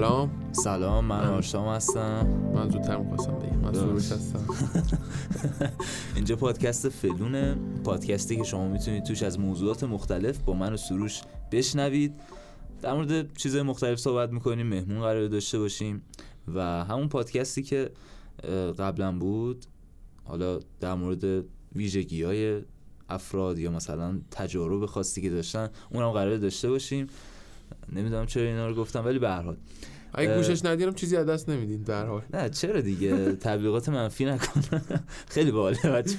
سلام. 0.00 0.52
سلام 0.52 1.04
من 1.04 1.24
آرشام 1.24 1.68
هستم. 1.68 2.26
من 2.54 2.70
زودتر 2.70 2.96
می‌خواستم 2.96 3.38
بگم. 3.38 3.58
من 3.58 3.72
سروش 3.72 4.12
هستم 4.12 4.44
اینجا 6.16 6.36
پادکست 6.36 6.88
فلونه. 6.88 7.56
پادکستی 7.84 8.36
که 8.36 8.44
شما 8.44 8.68
می‌تونید 8.68 9.04
توش 9.04 9.22
از 9.22 9.38
موضوعات 9.38 9.84
مختلف 9.84 10.38
با 10.38 10.52
من 10.52 10.72
و 10.72 10.76
سروش 10.76 11.20
بشنوید. 11.52 12.14
در 12.82 12.92
مورد 12.92 13.36
چیزهای 13.36 13.62
مختلف 13.62 13.98
صحبت 13.98 14.30
می‌کنیم 14.30 14.66
مهمون 14.66 15.00
قرار 15.00 15.28
داشته 15.28 15.58
باشیم 15.58 16.02
و 16.54 16.84
همون 16.84 17.08
پادکستی 17.08 17.62
که 17.62 17.90
قبلا 18.78 19.18
بود 19.18 19.64
حالا 20.24 20.58
در 20.80 20.94
مورد 20.94 21.44
ویژگی 21.76 22.22
های 22.22 22.60
افراد 23.08 23.58
یا 23.58 23.70
مثلا 23.70 24.20
تجارب 24.30 24.86
خاصی 24.86 25.22
که 25.22 25.30
داشتن 25.30 25.68
اونم 25.90 26.10
قرار 26.10 26.36
داشته 26.36 26.70
باشیم. 26.70 27.06
نمی‌دونم 27.92 28.26
چرا 28.26 28.42
اینا 28.42 28.66
رو 28.68 28.74
گفتم 28.74 29.04
ولی 29.04 29.18
به 29.18 29.28
هر 29.28 29.42
حال. 29.42 29.56
اگه 30.14 30.36
گوشش 30.36 30.64
ندیدم 30.64 30.92
چیزی 30.92 31.16
از 31.16 31.26
دست 31.26 31.48
نمیدین 31.48 31.82
در 31.82 32.06
حال. 32.06 32.22
نه 32.34 32.48
چرا 32.50 32.80
دیگه؟ 32.80 33.32
تبلیغات 33.32 33.88
منفی 33.88 34.24
نکن. 34.24 34.60
خیلی 35.34 35.50
باحاله 35.50 35.78
بچه 35.78 36.16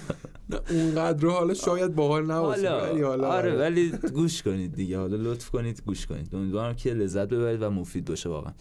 نه 0.50 0.60
اونقدر 0.70 1.28
حالا 1.28 1.54
شاید 1.54 1.96
باحال 1.96 2.32
نباشه 2.32 2.72
ولی 2.72 3.02
حالا 3.02 3.28
آره 3.28 3.56
ولی 3.56 3.90
گوش 4.14 4.44
کنید 4.44 4.76
دیگه. 4.76 4.98
حالا 4.98 5.18
لطف 5.18 5.50
کنید 5.50 5.82
گوش 5.86 6.06
کنید. 6.06 6.36
امیدوارم 6.36 6.76
که 6.76 6.94
لذت 6.94 7.28
ببرید 7.30 7.62
و 7.62 7.70
مفید 7.70 8.06
باشه 8.06 8.30
واقعا. 8.30 8.54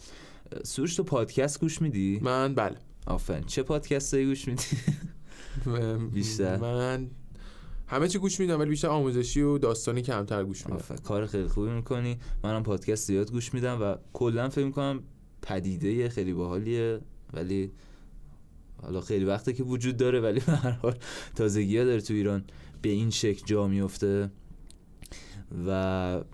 سروش 0.63 0.95
تو 0.95 1.03
پادکست 1.03 1.59
گوش 1.59 1.81
میدی؟ 1.81 2.19
من 2.23 2.55
بله. 2.55 2.75
آفرین. 3.07 3.43
چه 3.43 3.63
پادکستی 3.63 4.25
گوش 4.25 4.47
میدی؟ 4.47 4.63
بیشتر. 6.13 6.57
من 6.57 7.07
همه 7.91 8.07
چی 8.07 8.19
گوش 8.19 8.39
میدم 8.39 8.59
ولی 8.59 8.69
بیشتر 8.69 8.87
آموزشی 8.87 9.41
و 9.41 9.57
داستانی 9.57 10.01
کمتر 10.01 10.43
گوش 10.43 10.67
میدم. 10.67 10.83
کار 11.03 11.25
خیلی 11.25 11.47
خوبی 11.47 11.69
می‌کنی. 11.69 12.17
منم 12.43 12.63
پادکست 12.63 13.07
زیاد 13.07 13.31
گوش 13.31 13.53
میدم 13.53 13.81
و 13.81 13.95
کلا 14.13 14.49
فکر 14.49 14.65
می‌کنم 14.65 15.03
پدیده 15.41 16.09
خیلی 16.09 16.33
باحالیه 16.33 16.99
ولی 17.33 17.71
حالا 18.81 19.01
خیلی 19.01 19.25
وقته 19.25 19.53
که 19.53 19.63
وجود 19.63 19.97
داره 19.97 20.19
ولی 20.19 20.39
به 20.39 20.51
هر 20.51 20.71
حال 20.71 20.95
تازگی 21.35 21.77
ها 21.77 21.83
داره 21.83 22.01
تو 22.01 22.13
ایران 22.13 22.43
به 22.81 22.89
این 22.89 23.09
شکل 23.09 23.45
جا 23.45 23.67
میفته 23.67 24.31
و 25.67 25.71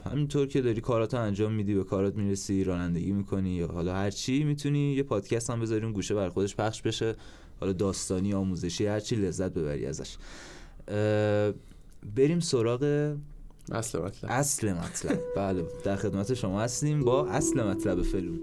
همینطور 0.05 0.47
که 0.47 0.61
داری 0.61 0.81
کاراتو 0.81 1.17
انجام 1.17 1.53
میدی 1.53 1.75
به 1.75 1.83
کارات 1.83 2.15
می‌رسی 2.15 2.63
رانندگی 2.63 3.11
می‌کنی 3.11 3.49
یا 3.49 3.67
حالا 3.67 3.93
هر 3.93 4.11
چی 4.11 4.43
می‌تونی 4.43 4.93
یه 4.93 5.03
پادکست 5.03 5.49
هم 5.49 5.59
بذاری 5.59 5.83
اون 5.83 5.93
گوشه 5.93 6.15
بر 6.15 6.29
خودش 6.29 6.55
پخش 6.55 6.81
بشه. 6.81 7.15
حالا 7.59 7.73
داستانی 7.73 8.33
آموزشی 8.33 8.85
هر 8.85 8.99
چی 8.99 9.15
لذت 9.15 9.53
ببری 9.53 9.85
ازش. 9.85 10.17
بریم 12.15 12.39
سراغ 12.39 13.13
اصل 13.71 13.99
مطلب. 13.99 14.31
اصل 14.31 14.73
مطلب. 14.73 15.19
بله 15.35 15.63
در 15.83 15.95
خدمت 15.95 16.33
شما 16.33 16.61
هستیم 16.61 17.03
با 17.03 17.27
اصل 17.27 17.63
مطلب 17.63 18.01
فلون. 18.01 18.39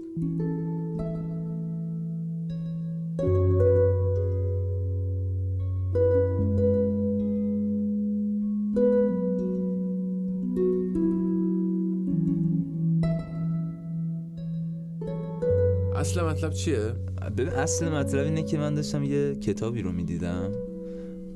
اصل 15.95 16.21
مطلب 16.21 16.53
چیه؟ 16.53 16.93
ببین 17.37 17.49
اصل 17.49 17.89
مطلب 17.89 18.25
اینه 18.25 18.43
که 18.43 18.57
من 18.57 18.75
داشتم 18.75 19.03
یه 19.03 19.35
کتابی 19.35 19.81
رو 19.81 19.91
می‌دیدم. 19.91 20.74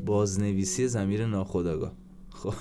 بازنویسی 0.10 0.88
زمیر 0.88 1.26
ناخداگاه 1.26 1.94
خب 2.30 2.54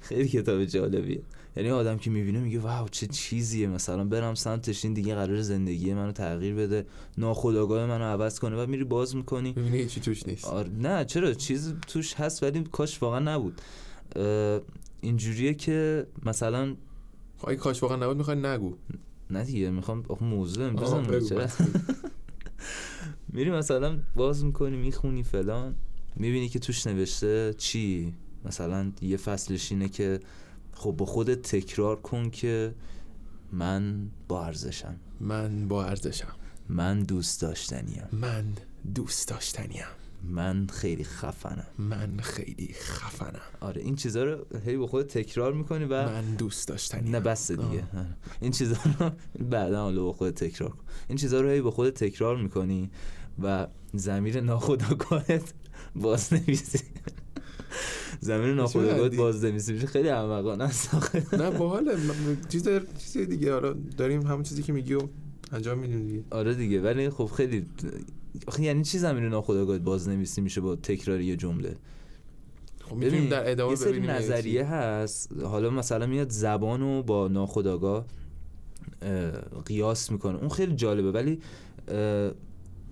خیلی 0.00 0.28
کتاب 0.28 0.64
جالبیه. 0.64 1.22
یعنی 1.56 1.70
آدم 1.70 1.98
که 1.98 2.10
می‌بینه 2.10 2.40
میگه 2.40 2.58
واو 2.58 2.88
چه 2.88 3.06
چیزیه. 3.06 3.66
مثلا 3.66 4.04
برم 4.04 4.34
سمتش 4.34 4.84
این 4.84 4.94
دیگه 4.94 5.14
قرار 5.14 5.40
زندگی 5.42 5.94
منو 5.94 6.12
تغییر 6.12 6.54
بده 6.54 6.86
ناخداگاه 7.18 7.86
منو 7.86 8.04
عوض 8.04 8.38
کنه 8.38 8.62
و 8.62 8.66
میری 8.66 8.84
باز 8.84 9.16
می‌کنی. 9.16 9.54
می‌بینی 9.56 9.86
چی 9.86 10.00
توش 10.00 10.26
نیست. 10.26 10.44
آر... 10.44 10.68
نه 10.68 11.04
چرا؟ 11.04 11.34
چیز 11.34 11.74
توش 11.86 12.14
هست 12.14 12.42
ولی 12.42 12.64
کاش 12.72 13.02
واقعا 13.02 13.18
نبود. 13.18 13.60
اینجوریه 15.00 15.54
که 15.54 16.06
مثلا 16.24 16.76
خواهی 17.36 17.56
خب 17.56 17.62
کاش 17.62 17.82
واقعا 17.82 17.96
نبود 17.96 18.16
می‌خوای 18.16 18.36
نگو. 18.36 18.76
نه 19.30 19.44
دیگه 19.44 19.70
می‌خوام 19.70 20.04
موضوع 20.20 20.70
میری 23.32 23.50
مثلا 23.60 23.98
باز 24.14 24.44
می‌کنی 24.44 24.76
می‌خونی 24.76 25.22
فلان. 25.22 25.74
می‌بینی 26.16 26.48
که 26.48 26.58
توش 26.58 26.86
نوشته 26.86 27.54
چی؟ 27.58 28.14
مثلا 28.44 28.92
یه 29.00 29.16
فصلش 29.16 29.72
اینه 29.72 29.88
که 29.88 30.20
خب 30.72 30.90
با 30.90 31.06
خودت 31.06 31.42
تکرار 31.42 31.96
کن 31.96 32.30
که 32.30 32.74
من 33.52 34.10
با 34.28 34.44
ارزشم. 34.44 34.96
من 35.20 35.68
با 35.68 35.84
ارزشم. 35.84 36.34
من 36.68 37.00
دوست 37.02 37.40
داشتنیم. 37.40 38.02
من 38.12 38.44
دوست 38.94 39.28
داشتنیم. 39.28 39.84
من 40.22 40.66
خیلی 40.66 41.04
خفنم. 41.04 41.66
من 41.78 42.18
خیلی 42.22 42.74
خفنم. 42.80 43.40
آره 43.60 43.82
این 43.82 43.96
چیزا 43.96 44.24
رو 44.24 44.44
هی 44.64 44.76
با 44.76 44.86
خودت 44.86 45.18
تکرار 45.18 45.52
می‌کنی 45.52 45.84
و 45.84 46.06
من 46.06 46.34
دوست 46.34 46.68
داشتنیم. 46.68 47.12
نه 47.12 47.20
بس 47.20 47.50
دیگه. 47.50 47.62
آه. 47.64 48.06
این 48.40 48.52
چیزا 48.52 48.76
رو 48.98 49.10
بعدا 49.44 49.82
حالا 49.82 50.04
با 50.04 50.12
خودت 50.12 50.44
تکرار 50.44 50.70
کن. 50.70 50.84
این 51.08 51.18
چیزا 51.18 51.40
رو 51.40 51.50
هی 51.50 51.60
با 51.60 51.70
خودت 51.70 52.04
تکرار 52.04 52.36
می‌کنی 52.36 52.90
و 53.42 53.66
زمیر 53.94 54.40
ناخودآگاهت 54.40 55.54
باز 55.96 56.32
نویسی 56.32 56.78
زمین 58.20 58.54
ناخودآگاهت 58.54 59.16
باز 59.16 59.44
نویسی 59.44 59.72
میشه. 59.72 59.86
خیلی 59.86 60.08
احمقانه 60.08 60.64
است. 60.64 61.14
نه 61.34 61.50
باحال 61.50 61.98
چیز 62.48 62.68
چیز 62.98 63.18
دیگه. 63.18 63.52
حالا 63.52 63.72
داریم 63.72 64.22
همون 64.22 64.42
چیزی 64.42 64.62
که 64.62 64.72
میگی 64.72 64.94
و 64.94 65.00
انجام 65.52 65.78
میدیم 65.78 66.06
دیگه. 66.06 66.24
آره 66.30 66.54
دیگه. 66.54 66.80
ولی 66.80 67.10
خب 67.10 67.26
خیلی 67.26 67.66
آخه 68.46 68.62
یعنی 68.62 68.84
چی 68.84 68.98
زمین 68.98 69.24
ناخودآگاهت 69.24 69.80
باز 69.80 70.08
نویسی 70.08 70.40
میشه 70.40 70.60
با 70.60 70.76
تکرار 70.76 71.20
یه 71.20 71.36
جمله؟ 71.36 71.76
خب 72.80 72.96
می‌تونیم 72.96 73.28
در 73.28 73.50
ادامه 73.50 73.70
یه 73.70 73.76
سری 73.76 74.00
نظریه 74.00 74.64
هست. 74.64 75.32
حالا 75.42 75.70
مثلا 75.70 76.06
میاد 76.06 76.30
زبان 76.30 76.80
رو 76.80 77.02
با 77.02 77.28
ناخودآگاه 77.28 78.06
قیاس 79.64 80.10
می‌کنه. 80.10 80.38
اون 80.38 80.48
خیلی 80.48 80.74
جالبه. 80.74 81.12
ولی 81.12 81.40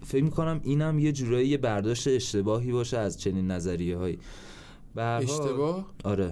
فکر 0.04 0.25
می‌کنم 0.25 0.60
اینم 0.65 0.98
یه 0.98 1.12
جورایی 1.12 1.48
یه 1.48 1.59
برداشت 1.59 2.09
اشتباهی 2.09 2.72
باشه 2.72 2.98
از 2.98 3.20
چنین 3.20 3.50
نظریه 3.50 3.97
هایی 3.97 4.19
اشتباه؟ 4.97 5.87
آره. 6.04 6.25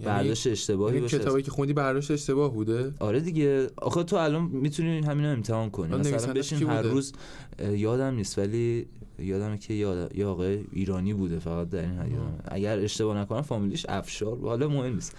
یعنی 0.00 0.12
برداشت 0.12 0.46
اشتباهی 0.46 0.94
یعنی 0.94 1.02
باشه 1.02 1.18
کتابی 1.18 1.42
که 1.42 1.50
خوندی 1.50 1.72
برداشت 1.72 2.10
اشتباه 2.10 2.52
بوده؟ 2.52 2.94
آره 3.00 3.20
دیگه. 3.20 3.70
آخه 3.76 4.02
تو 4.02 4.16
الان 4.16 4.42
می‌تونی 4.42 4.98
همین 4.98 5.24
رو 5.24 5.32
امتحان 5.32 5.70
کنی. 5.70 5.96
مثلا 5.96 6.32
بشین 6.32 6.70
هر 6.70 6.82
روز 6.82 7.12
یادم 7.70 8.14
نیست 8.14 8.38
ولی 8.38 8.86
یادمه 9.18 9.58
که 9.58 9.74
یاد 9.74 10.16
یا 10.16 10.30
آقای 10.30 10.64
ایرانی 10.72 11.14
بوده 11.14 11.38
فقط 11.38 11.68
در 11.68 11.82
این 11.82 11.98
حد 11.98 12.44
اگر 12.48 12.78
اشتباه 12.78 13.18
نکنم 13.18 13.42
فامیلیش 13.42 13.86
افشار 13.88 14.38
حالا 14.38 14.68
مهم 14.68 14.94
نیست. 14.94 15.16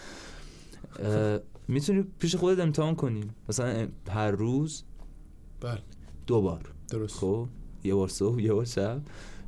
می‌تونی 1.67 2.05
پیش 2.19 2.35
خودت 2.35 2.59
امتحان 2.59 2.95
کنی. 2.95 3.23
مثلا 3.49 3.87
هر 4.09 4.31
روز 4.31 4.83
بله. 5.61 5.79
دو 6.27 6.41
بار. 6.41 6.61
درست. 6.89 7.15
خب 7.15 7.47
یه 7.83 7.95
بار 7.95 8.07
صبح 8.07 8.41
یه 8.41 8.53
بار 8.53 8.65
شب. 8.65 9.01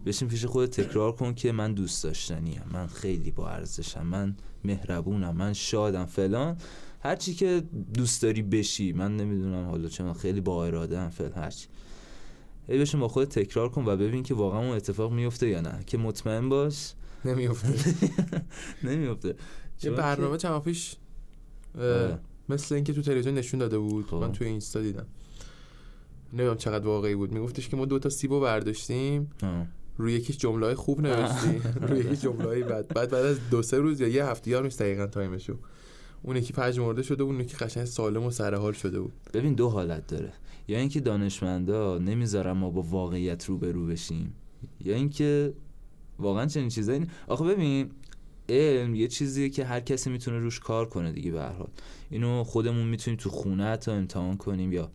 بشین 0.06 0.28
پیش 0.28 0.46
خودت 0.46 0.82
تکرار 0.82 1.12
کن 1.12 1.34
که 1.34 1.52
من 1.52 1.74
دوست 1.74 2.04
داشتنیم 2.04 2.62
من 2.74 2.88
خیلی 2.88 3.32
با 3.32 3.50
ارزشم. 3.50 4.08
من 4.08 4.36
مهربونم. 4.64 5.36
من 5.36 5.54
شادم. 5.54 6.06
فلان. 6.06 6.58
هرچی 7.00 7.34
که 7.34 7.64
دوست 7.94 8.22
داری 8.22 8.42
بشی. 8.42 8.94
من 8.94 9.18
نمی‌دونم 9.18 9.70
حالا 9.70 9.90
چه 9.90 10.04
من 10.04 10.14
خیلی 10.14 10.42
با 10.42 10.66
اراده 10.66 11.00
ام. 11.00 11.10
فلان 11.10 11.32
هرچی 11.36 11.68
ای 12.68 12.80
بشین 12.80 13.00
با 13.00 13.08
خودت 13.08 13.40
تکرار 13.40 13.70
کن 13.70 13.86
و 13.86 13.98
ببین 13.98 14.24
که 14.24 14.34
واقعا 14.34 14.60
اون 14.60 14.76
اتفاق 14.76 15.12
میفته 15.12 15.48
یا 15.48 15.62
نه. 15.62 15.80
که 15.86 15.98
مطمئن 15.98 16.50
باش. 16.50 16.94
نمیفته 17.26 17.96
نمیفته 18.90 19.36
یه 19.84 19.92
برنامه 19.92 20.38
چند 20.38 20.62
پیش 20.62 20.96
مثل 22.50 22.76
اینکه 22.76 22.94
تو 22.94 23.02
تلویزیون 23.02 23.36
نشون 23.36 23.60
داده 23.60 23.78
بود. 23.78 24.06
خب. 24.06 24.16
من 24.16 24.32
توی 24.32 24.48
اینستا 24.48 24.82
دیدم. 24.82 25.06
نمی‌دونم 26.34 26.58
چقدر 26.58 26.86
واقعی 26.86 27.16
بود. 27.16 27.32
میگفتش 27.32 27.70
که 27.70 27.78
ما 27.78 27.86
دو 27.86 28.00
تا 28.00 28.10
سیبو 28.10 28.40
برداشتیم. 28.40 29.32
روی 29.98 30.14
یکیش 30.14 30.38
جمله 30.38 30.66
های 30.66 30.76
خوب 30.76 31.02
نوشتیم 31.02 31.62
روی 31.88 32.00
یکی 32.00 32.16
جمله 32.16 32.46
های 32.46 32.64
بعد 32.64 32.88
بعد 32.88 33.10
بعد 33.10 33.26
از 33.26 33.50
دو 33.50 33.62
سه 33.62 33.78
روز 33.78 34.02
یا 34.02 34.08
یه 34.08 34.26
هفته 34.26 34.52
یار 34.52 34.64
نیست 34.64 34.80
دقیقاً 34.80 35.08
تایمشو. 35.08 35.58
اون 36.24 36.36
یکی 36.36 36.54
پژمرده 36.54 37.02
شده 37.04 37.24
بود 37.24 37.34
اون 37.34 37.42
یکی 37.42 37.58
قشنگ 37.58 37.86
سالم 37.86 38.24
و 38.24 38.32
سرحال 38.32 38.74
شده 38.74 39.00
بود. 39.00 39.14
ببین 39.34 39.54
دو 39.54 39.70
حالت 39.70 40.08
داره. 40.08 40.34
یا 40.68 40.80
اینکه 40.80 41.00
دانشمندا 41.00 41.98
نمی‌ذارن 41.98 42.52
ما 42.52 42.70
با 42.70 42.82
واقعیت 42.82 43.46
روبرو 43.46 43.86
بشیم 43.86 44.34
یا 44.86 44.96
اینکه 44.96 45.54
واقعا 46.20 46.46
چنین 46.46 46.70
چیزایی 46.70 47.06
آخه 47.28 47.46
ببین 47.46 47.90
علم 48.50 48.96
یه 48.96 49.08
چیزیه 49.08 49.50
که 49.50 49.66
هر 49.66 49.80
کسی 49.80 50.10
می‌تونه 50.10 50.40
روش 50.40 50.60
کار 50.60 50.90
کنه 50.90 51.12
دیگه 51.12 51.32
به 51.32 51.42
هر 51.42 51.52
حال. 51.52 51.70
اینو 52.10 52.44
خودمون 52.44 52.88
می‌تونیم 52.88 53.20
تو 53.20 53.30
خونه 53.30 53.78
تا 53.78 53.94
امتحان 53.94 54.38
کنیم 54.38 54.74
یا 54.74 54.92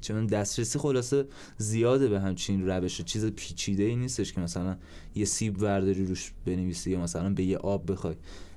چون 0.00 0.26
دسترسی 0.26 0.78
خلاصه 0.78 1.24
زیاده 1.58 2.08
به 2.08 2.20
همچین 2.20 2.68
روش 2.68 3.00
چیز 3.00 3.26
پیچیده 3.26 3.82
ای 3.82 3.96
نیستش 3.96 4.32
که 4.32 4.40
مثلا 4.40 4.76
یه 5.14 5.24
سیب 5.24 5.62
ورداری 5.62 6.06
روش 6.06 6.32
بنویسی 6.46 6.90
یا 6.90 7.00
مثلا 7.00 7.30
به 7.34 7.42
یه 7.44 7.56
آب 7.56 7.92
بخوای 7.92 8.14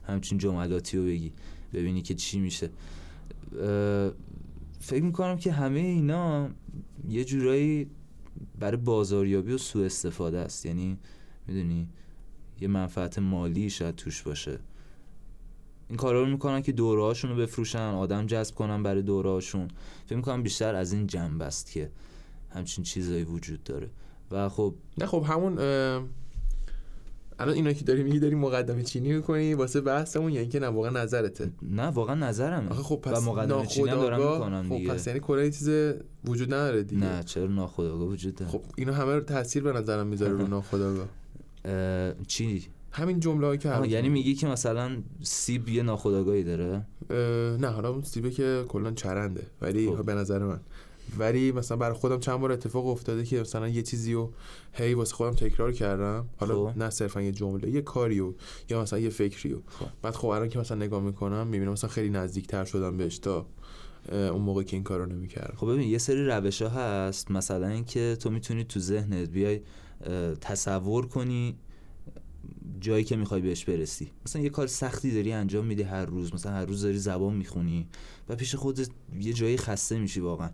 همچین 0.07 0.37
جملاتی 0.37 0.97
رو 0.97 1.05
بگی 1.05 1.33
ببینی 1.73 2.01
که 2.01 2.13
چی 2.13 2.39
میشه. 2.39 2.69
فکر 4.79 5.03
می‌کنم 5.03 5.37
که 5.37 5.51
همه 5.51 5.79
اینا 5.79 6.49
یه 7.09 7.25
جورایی 7.25 7.87
برای 8.59 8.77
بازاریابی 8.77 9.51
و 9.51 9.57
سوء 9.57 9.85
استفاده 9.85 10.37
است. 10.37 10.65
یعنی 10.65 10.97
می‌دونی 11.47 11.87
یه 12.61 12.67
منفعت 12.67 13.19
مالی 13.19 13.69
شاید 13.69 13.95
توش 13.95 14.21
باشه. 14.21 14.59
این 15.89 15.97
کارا 15.97 16.23
رو 16.23 16.29
می‌کنن 16.29 16.61
که 16.61 16.71
دوره 16.71 17.19
رو 17.23 17.35
بفروشن 17.35 17.79
آدم 17.79 18.25
جذب 18.25 18.55
کنن 18.55 18.83
برای 18.83 19.01
دوره 19.01 19.39
فکر 19.39 20.15
می‌کنم 20.15 20.43
بیشتر 20.43 20.75
از 20.75 20.93
این 20.93 21.07
جنب 21.07 21.41
است 21.41 21.71
که 21.71 21.91
همچین 22.49 22.83
چیزایی 22.83 23.23
وجود 23.23 23.63
داره. 23.63 23.89
و 24.31 24.49
خب 24.49 24.75
نه 24.97 25.05
خب 25.05 25.25
همون 25.27 25.57
الان 27.39 27.55
اینا 27.55 27.73
که 27.73 27.85
داری 27.85 28.03
میگی 28.03 28.19
داری 28.19 28.35
مقدمه 28.35 28.83
چینی 28.83 29.13
می‌کنی 29.13 29.53
واسه 29.53 29.81
بحثمون 29.81 30.31
یا 30.31 30.41
اینکه 30.41 30.59
نه 30.59 30.67
واقعا 30.67 31.03
نظرته؟ 31.03 31.51
نه 31.61 31.83
واقعا 31.83 32.15
نظرمه. 32.15 32.69
آخه 32.69 32.83
خب 32.83 32.95
پس 32.95 33.17
و 33.17 33.21
مقدمه 33.21 33.65
چینی 33.65 33.89
هم 33.89 33.95
دارم 33.95 34.19
می‌کنم 34.19 34.69
خب 34.69 34.93
پس 34.93 35.07
یعنی 35.07 35.19
کلا 35.19 35.43
چیز 35.43 35.69
وجود 36.25 36.53
نداره 36.53 36.83
دیگه. 36.83 37.01
نه 37.01 37.23
چرا 37.23 37.47
ناخودآگاه 37.47 38.07
وجود 38.07 38.35
داره؟ 38.35 38.51
خب 38.51 38.61
اینا 38.75 38.93
همه 38.93 39.15
رو 39.15 39.21
تاثیر 39.21 39.63
به 39.63 39.71
نظرم 39.73 40.07
می‌ذاره 40.07 40.31
رو 40.31 40.47
ناخودآگاه. 40.57 41.07
چی؟ 42.27 42.67
همین 42.95 43.19
جمله 43.19 43.57
که 43.57 43.81
یعنی 43.87 44.09
میگی 44.09 44.35
که 44.35 44.47
مثلا 44.47 44.97
سیب 45.21 45.69
یه 45.69 45.83
ناخودآگاهی 45.83 46.43
داره 46.43 46.85
نه 47.59 47.67
حالا 47.67 47.89
اون 47.89 48.01
سیبه 48.01 48.31
که 48.31 48.65
کلا 48.67 48.91
چرنده 48.91 49.43
ولی 49.61 49.95
خب. 49.95 50.05
به 50.05 50.13
نظر 50.13 50.39
من 50.39 50.59
ولی 51.19 51.51
مثلا 51.51 51.77
برای 51.77 51.93
خودم 51.93 52.19
چند 52.19 52.39
بار 52.39 52.51
اتفاق 52.51 52.87
افتاده 52.87 53.23
که 53.23 53.41
مثلا 53.41 53.67
یه 53.67 53.81
چیزی 53.81 54.13
رو 54.13 54.31
هی 54.73 54.93
واسه 54.93 55.15
خودم 55.15 55.35
تکرار 55.35 55.71
کردم 55.71 56.25
حالا 56.37 56.71
خب. 56.71 56.77
نه 56.77 56.89
صرفا 56.89 57.21
یه 57.21 57.31
جمله 57.31 57.69
یه 57.69 57.81
کاریو 57.81 58.33
یا 58.69 58.81
مثلا 58.81 58.99
یه 58.99 59.09
فکریو 59.09 59.57
خب. 59.67 59.85
بعد 60.01 60.15
خب 60.15 60.27
الان 60.27 60.49
که 60.49 60.59
مثلا 60.59 60.77
نگاه 60.77 61.03
می‌کنم 61.03 61.47
می‌بینم 61.47 61.71
مثلا 61.71 61.89
خیلی 61.89 62.09
نزدیکتر 62.09 62.65
شدم 62.65 62.97
بهش 62.97 63.17
تا 63.17 63.45
اون 64.11 64.41
موقع 64.41 64.63
که 64.63 64.75
این 64.75 64.83
کارو 64.83 65.05
نمی‌کردم 65.05 65.53
خب 65.57 65.67
ببین 65.67 65.89
یه 65.89 65.97
سری 65.97 66.25
روش 66.25 66.61
ها 66.61 66.69
هست 66.69 67.31
مثلا 67.31 67.67
اینکه 67.67 68.17
تو 68.19 68.29
می‌تونی 68.29 68.63
تو 68.63 68.79
ذهنت 68.79 69.29
بیای 69.29 69.61
تصور 70.41 71.07
کنی 71.07 71.55
جایی 72.79 73.03
که 73.03 73.15
می‌خوای 73.15 73.41
بهش 73.41 73.65
برسی. 73.65 74.11
مثلا 74.25 74.41
یه 74.41 74.49
کار 74.49 74.67
سختی 74.67 75.11
داری 75.11 75.31
انجام 75.31 75.65
میدی 75.65 75.83
هر 75.83 76.05
روز 76.05 76.33
مثلا 76.33 76.51
هر 76.51 76.65
روز 76.65 76.81
داری 76.81 76.97
زبان 76.97 77.33
می‌خونی 77.33 77.87
و 78.29 78.35
پیش 78.35 78.55
خودت 78.55 78.89
یه 79.19 79.33
جایی 79.33 79.57
خسته 79.57 79.99
میشی 79.99 80.19
واقعا. 80.19 80.49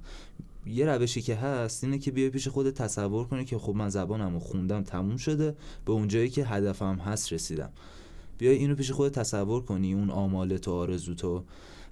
یه 0.66 0.86
روشی 0.86 1.22
که 1.22 1.36
هست 1.36 1.84
اینه 1.84 1.98
که 1.98 2.12
بیای 2.12 2.30
پیش 2.30 2.48
خودت 2.48 2.74
تصور 2.74 3.28
کنی 3.28 3.46
که 3.46 3.58
خب 3.58 3.76
من 3.76 3.90
زبانمو 3.90 4.40
خوندم 4.40 4.84
تموم 4.84 5.18
شده 5.18 5.56
به 5.86 5.92
اون 5.92 6.08
جایی 6.08 6.30
که 6.30 6.46
هدفم 6.46 6.96
هست 6.96 7.34
رسیدم. 7.34 7.70
بیای 8.38 8.56
اینو 8.56 8.76
پیش 8.76 8.92
خودت 8.92 9.20
تصور 9.20 9.62
کنی 9.62 9.94
اون 9.94 10.10
آمال 10.10 10.58
تو 10.58 10.72
آرزو 10.72 11.14
تو 11.14 11.44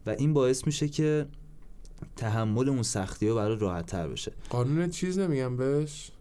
و 0.06 0.10
این 0.10 0.34
باعث 0.34 0.66
میشه 0.66 0.88
که 0.88 1.26
تحمل 2.16 2.70
اون 2.70 2.84
سختی 2.84 3.28
ها 3.28 3.36
برای 3.36 3.58
راحت 3.58 3.86
تر 3.86 4.08
بشه. 4.08 4.32
قانون 4.50 4.90
چیز 4.90 5.20
نمیگم 5.20 5.58
بهش؟ 5.58 6.12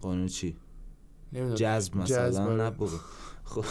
قانون 0.00 0.26
چی؟ 0.26 0.56
جذب 1.54 1.96
مثلا 1.96 2.56
نه 2.56 2.76
خب. 3.52 3.64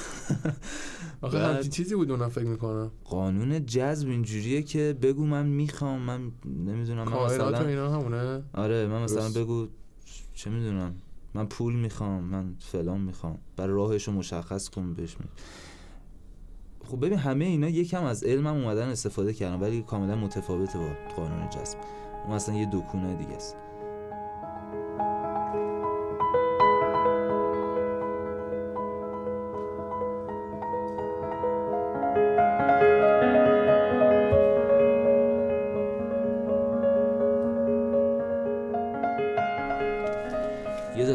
آخه 1.22 1.40
همچین 1.40 1.72
چیزی 1.72 1.96
بود 1.96 2.12
اونم 2.12 2.30
فکر 2.30 2.46
می‌کنم. 2.46 2.92
قانون 3.06 3.66
جذب 3.66 4.10
اینجوریه 4.10 4.62
که 4.62 4.98
بگو 5.02 5.26
من 5.26 5.46
می‌خوام 5.46 6.02
من 6.02 6.32
نمی‌دونم 6.46 7.04
من 7.04 7.26
مثلا 7.26 7.68
اینا 7.68 7.92
همونه. 7.92 8.44
آره 8.54 8.88
من 8.88 9.04
مثلا 9.04 9.44
بگو 9.44 9.68
چه 10.34 10.50
می‌دونم. 10.50 10.96
من 11.34 11.46
پول 11.46 11.76
می‌خوام 11.76 12.24
من 12.24 12.56
فلان 12.60 13.02
می‌خوام. 13.02 13.38
برای 13.56 13.76
راهش 13.76 14.08
رو 14.08 14.14
مشخص 14.14 14.70
کن 14.70 14.94
بهش 14.94 15.18
می 15.20 15.26
خب 16.86 17.06
ببین 17.06 17.18
همه 17.18 17.46
اینا 17.46 17.70
یکم 17.70 18.04
از 18.04 18.24
علمم 18.24 18.48
اومدن 18.48 18.88
استفاده 18.90 19.34
کردن 19.34 19.60
ولی 19.60 19.82
کاملا 19.82 20.16
متفاوته 20.16 20.80
با 20.80 20.90
قانون 21.16 21.50
جذب. 21.50 21.78
اون 22.26 22.36
اصلا 22.36 22.56
یه 22.56 22.70
دکونه 22.74 23.16
دیگه 23.16 23.36
است 23.36 23.56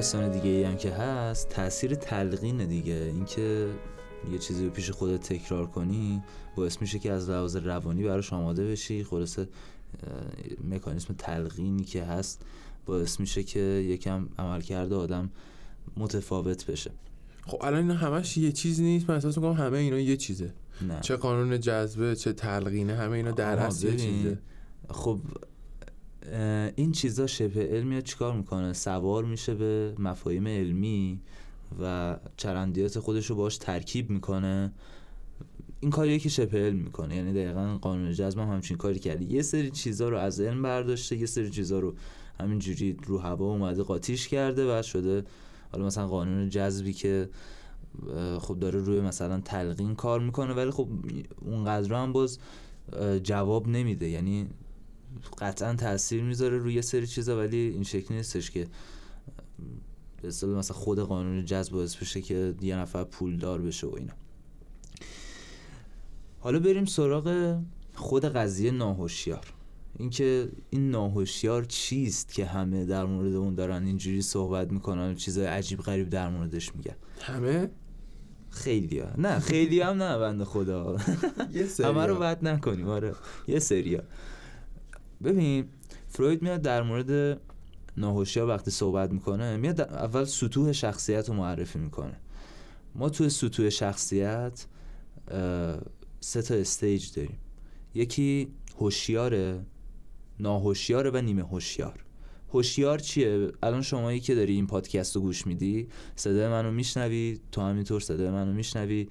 داستان 0.07 0.31
دیگه 0.31 0.51
ای 0.51 0.65
هم 0.65 0.77
که 0.77 0.91
هست 0.91 1.49
تاثیر 1.49 1.95
تلقین 1.95 2.67
دیگه. 2.67 3.11
اینکه 3.15 3.69
یه 4.33 4.39
چیزی 4.39 4.65
رو 4.65 4.71
پیش 4.71 4.91
خودت 4.91 5.21
تکرار 5.21 5.67
کنی 5.67 6.23
باعث 6.57 6.81
میشه 6.81 6.99
که 6.99 7.13
از 7.13 7.31
لحاظ 7.31 7.57
روانی 7.57 8.05
براش 8.05 8.33
آماده 8.33 8.71
بشی. 8.71 9.05
خلاصه 9.05 9.49
مکانیسم 10.71 11.15
تلقینی 11.19 11.85
که 11.85 12.05
هست 12.05 12.43
باعث 12.87 13.21
میشه 13.21 13.43
که 13.43 13.61
یکم 13.61 14.29
عملکرد 14.39 14.93
آدم 14.93 15.31
متفاوت 15.97 16.67
بشه. 16.67 16.91
خب 17.47 17.59
الان 17.61 17.81
اینا 17.81 17.95
همش 17.95 18.37
یه 18.37 18.53
چیز 18.53 18.81
نیست. 18.81 19.09
من 19.09 19.15
احساس 19.15 19.39
می‌کنم 19.39 19.53
همه 19.53 19.79
اینا 19.79 19.99
یه 19.99 20.17
چیزه. 20.17 20.53
نه. 20.89 21.01
چه 21.01 21.17
قانون 21.17 21.61
جذبه 21.61 22.17
چه 22.17 22.33
تلقینه 22.33 22.95
همه 22.95 23.17
اینا 23.17 23.31
در 23.31 23.59
اصل 23.59 23.89
یه 23.89 23.97
چیزه. 23.97 24.39
خب 24.91 25.21
این 26.77 26.93
چیزا 26.93 27.27
شبه 27.27 27.67
علمی 27.67 28.03
چیکار 28.03 28.37
می‌کنه؟ 28.37 28.73
سوار 28.73 29.25
میشه 29.25 29.55
به 29.55 29.95
مفاهیم 29.99 30.47
علمی 30.47 31.21
و 31.81 32.17
چرندیات 32.37 32.99
خودش 32.99 33.27
رو 33.27 33.37
باش 33.37 33.57
ترکیب 33.57 34.11
می‌کنه. 34.11 34.73
این 35.81 35.91
کاریه 35.91 36.19
که 36.19 36.29
شبه 36.29 36.59
علم 36.59 36.77
می‌کنه. 36.77 37.17
یعنی 37.17 37.33
دقیقا 37.33 37.79
قانون 37.83 38.13
جذب 38.13 38.39
هم 38.39 38.49
همچین 38.49 38.77
کاری 38.77 38.99
کرده. 38.99 39.33
یه 39.33 39.43
سری 39.43 39.71
چیزا 39.71 40.09
رو 40.09 40.17
از 40.17 40.41
علم 40.41 40.63
برداشته 40.63 41.17
یه 41.17 41.27
سری 41.27 41.51
چیزا 41.51 41.79
رو 41.79 41.95
همینجوری 42.41 42.97
رو 43.07 43.19
هوا 43.19 43.47
اومده 43.47 43.83
قاطیش 43.83 44.29
کرده 44.29 44.79
و 44.79 44.83
شده 44.83 45.25
حالا 45.73 45.87
مثلا 45.87 46.07
قانون 46.07 46.49
جذبی 46.49 46.93
که 46.93 47.29
خب 48.39 48.59
داره 48.59 48.81
روی 48.81 49.01
مثلا 49.01 49.41
تلقین 49.41 49.95
کار 49.95 50.21
می‌کنه 50.21 50.55
ولی 50.55 50.71
خب 50.71 50.89
اونقدر 51.41 51.95
هم 51.95 52.13
باز 52.13 52.39
جواب 53.23 53.69
نمیده. 53.69 54.09
یعنی 54.09 54.47
قطعا 55.39 55.75
تاثیر 55.75 56.23
می‌ذاره 56.23 56.59
روی 56.59 56.83
سری 56.83 57.07
چیزا 57.07 57.39
ولی 57.39 57.57
این 57.57 57.83
شکلی 57.83 58.17
نیستش 58.17 58.51
که 58.51 58.67
به 60.23 60.29
مثلا 60.47 60.77
خود 60.77 60.99
قانون 60.99 61.45
جذب 61.45 61.73
باعث 61.73 61.97
بشه 61.97 62.21
که 62.21 62.55
یه 62.61 62.77
نفر 62.77 63.05
پولدار 63.05 63.63
بشه 63.63 63.87
و 63.87 63.95
اینا. 63.97 64.13
حالا 66.41 66.59
بریم 66.59 66.85
سراغ 66.85 67.59
خود 67.95 68.25
قضیه 68.25 68.71
ناهوشیار. 68.71 69.53
اینکه 69.99 70.49
این 70.71 70.91
ناهوشیار 70.91 71.65
چیست 71.65 72.33
که 72.33 72.47
همه 72.47 72.85
در 72.85 73.05
مورد 73.05 73.35
اون 73.35 73.55
دارن 73.55 73.87
اینجوری 73.87 74.23
صحبت 74.23 74.73
می‌کنن 74.73 75.11
و 75.11 75.15
چیزای 75.15 75.47
عجیب 75.47 75.81
غریب 75.81 76.09
در 76.09 76.29
موردش 76.29 76.77
میگن. 76.77 76.97
همه؟ 77.21 77.71
خیلی 78.51 78.99
ها. 78.99 79.09
نه 79.19 79.39
خیلی 79.39 79.81
هم 79.81 80.03
نه 80.03 80.19
بنده 80.19 80.45
خدا. 80.45 80.97
همه 81.79 82.07
رو 82.07 82.15
بد 82.15 82.49
نکنیم 82.49 82.89
آره. 82.89 83.15
یه 83.49 83.59
سریا 83.59 84.03
ببین 85.25 85.65
فروید 86.09 86.43
میاد 86.43 86.63
در 86.63 86.83
مورد 86.83 87.41
ناهوشیار 87.97 88.49
وقتی 88.49 88.71
صحبت 88.71 89.13
می‌کنه 89.13 89.57
میاد 89.57 89.81
اول 89.81 90.25
سطوح 90.25 90.73
شخصیت 90.73 91.29
رو 91.29 91.35
معرفی 91.35 91.79
می‌کنه. 91.79 92.21
ما 92.95 93.09
تو 93.09 93.29
سطوح 93.29 93.69
شخصیت 93.69 94.67
سه 96.21 96.43
تا 96.43 96.55
استیج 96.55 97.13
داریم. 97.13 97.39
یکی 97.95 98.49
هوشیاره 98.79 99.67
ناهوشیاره 100.41 101.11
و 101.11 101.17
نیمه 101.17 101.43
هوشیار. 101.43 102.05
هوشیار 102.53 102.99
چیه؟ 102.99 103.53
الان 103.63 103.83
شمایی 103.83 104.21
که 104.21 104.35
داری 104.35 104.53
این 104.53 104.67
پادکست 104.67 105.17
رو 105.17 105.23
گوش 105.23 105.47
میدی 105.47 105.89
صدای 106.17 106.49
منو 106.49 106.71
میشنوی 106.71 107.39
تو 107.53 107.61
همینطور 107.61 108.01
صدای 108.01 108.31
منو 108.31 108.53
میشنوی. 108.53 109.09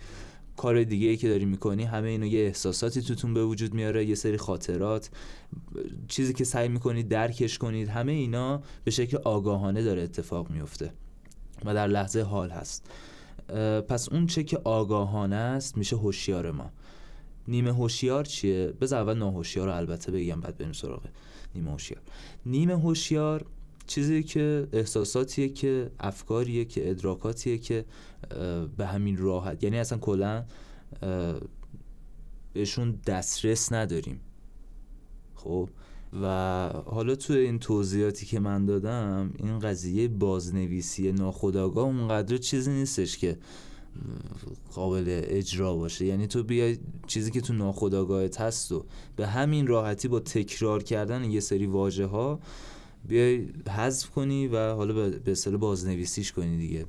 کار 0.58 0.84
دیگه 0.84 1.08
ای 1.08 1.18
که 1.18 1.30
داری 1.30 1.46
می‌کنی 1.46 1.84
همه 1.84 2.08
اینو 2.08 2.26
یه 2.26 2.40
احساساتی 2.40 3.02
توتون 3.02 3.34
به 3.34 3.46
وجود 3.46 3.74
میاره 3.74 4.06
یه 4.06 4.16
سری 4.16 4.38
خاطرات 4.38 5.10
چیزی 6.08 6.34
که 6.34 6.44
سعی 6.44 6.68
می‌کنید 6.68 7.08
درکش 7.08 7.58
کنید 7.58 7.90
همه 7.90 8.12
اینا 8.12 8.62
به 8.84 8.92
شکل 8.92 9.18
آگاهانه 9.18 9.84
داره 9.84 10.02
اتفاق 10.02 10.50
میفته 10.50 10.94
و 11.66 11.74
در 11.74 11.88
لحظه 11.88 12.22
حال 12.22 12.50
هست. 12.50 12.90
پس 13.90 14.10
اون 14.10 14.26
چه 14.28 14.44
که 14.44 14.58
آگاهانه 14.64 15.36
است 15.36 15.78
میشه 15.78 15.96
هوشیار 15.96 16.52
ما. 16.52 16.72
نیمه 17.48 17.74
هوشیار 17.74 18.24
چیه؟ 18.24 18.74
بذار 18.82 19.02
اول 19.02 19.18
ناهوشیار 19.18 19.68
رو 19.68 19.76
البته 19.76 20.12
بگم 20.12 20.42
بعد 20.42 20.58
بریم 20.58 20.74
سراغ 20.74 21.04
نیمه 21.56 21.72
هوشیار. 21.72 22.02
نیمه 22.46 22.80
هوشیار 22.80 23.46
چیزی 23.88 24.24
که 24.24 24.68
احساساتیه 24.74 25.50
که 25.50 25.92
افکاریه 26.00 26.66
که 26.66 26.90
ادراکاتیه 26.90 27.58
که 27.58 27.86
به 28.78 28.86
همین 28.86 29.18
راحت. 29.18 29.64
یعنی 29.64 29.80
اصلا 29.80 29.98
کلا 29.98 30.46
بهشون 32.54 33.00
دسترس 33.08 33.72
نداریم. 33.72 34.20
خب؟ 35.36 35.70
و 36.22 36.28
حالا 36.86 37.16
تو 37.16 37.34
این 37.34 37.60
توضیحاتی 37.60 38.26
که 38.26 38.40
من 38.40 38.66
دادم 38.66 39.34
این 39.38 39.60
قضیه 39.60 40.08
بازنویسی 40.08 41.12
ناخداگاه 41.12 41.86
اونقدر 41.86 42.38
چیزی 42.38 42.72
نیستش 42.72 43.18
که 43.18 43.38
قابل 44.74 45.22
اجرا 45.24 45.76
باشه. 45.76 46.06
یعنی 46.06 46.28
تو 46.28 46.44
بیای 46.44 46.78
چیزی 47.08 47.32
که 47.32 47.42
تو 47.42 47.54
ناخودآگاهت 47.54 48.42
هست 48.42 48.72
و 48.72 48.86
به 49.16 49.28
همین 49.28 49.68
راحتی 49.68 50.08
با 50.08 50.20
تکرار 50.20 50.84
کردن 50.84 51.24
یه 51.24 51.40
سری 51.40 51.66
واژه 51.66 52.06
ها 52.06 52.40
بیای 53.08 53.48
حذف 53.78 54.10
کنی 54.10 54.48
و 54.48 54.74
حالا 54.74 55.10
به 55.10 55.32
اصطلاح 55.32 55.60
بازنویسیش 55.60 56.32
کنی 56.32 56.58
دیگه. 56.58 56.86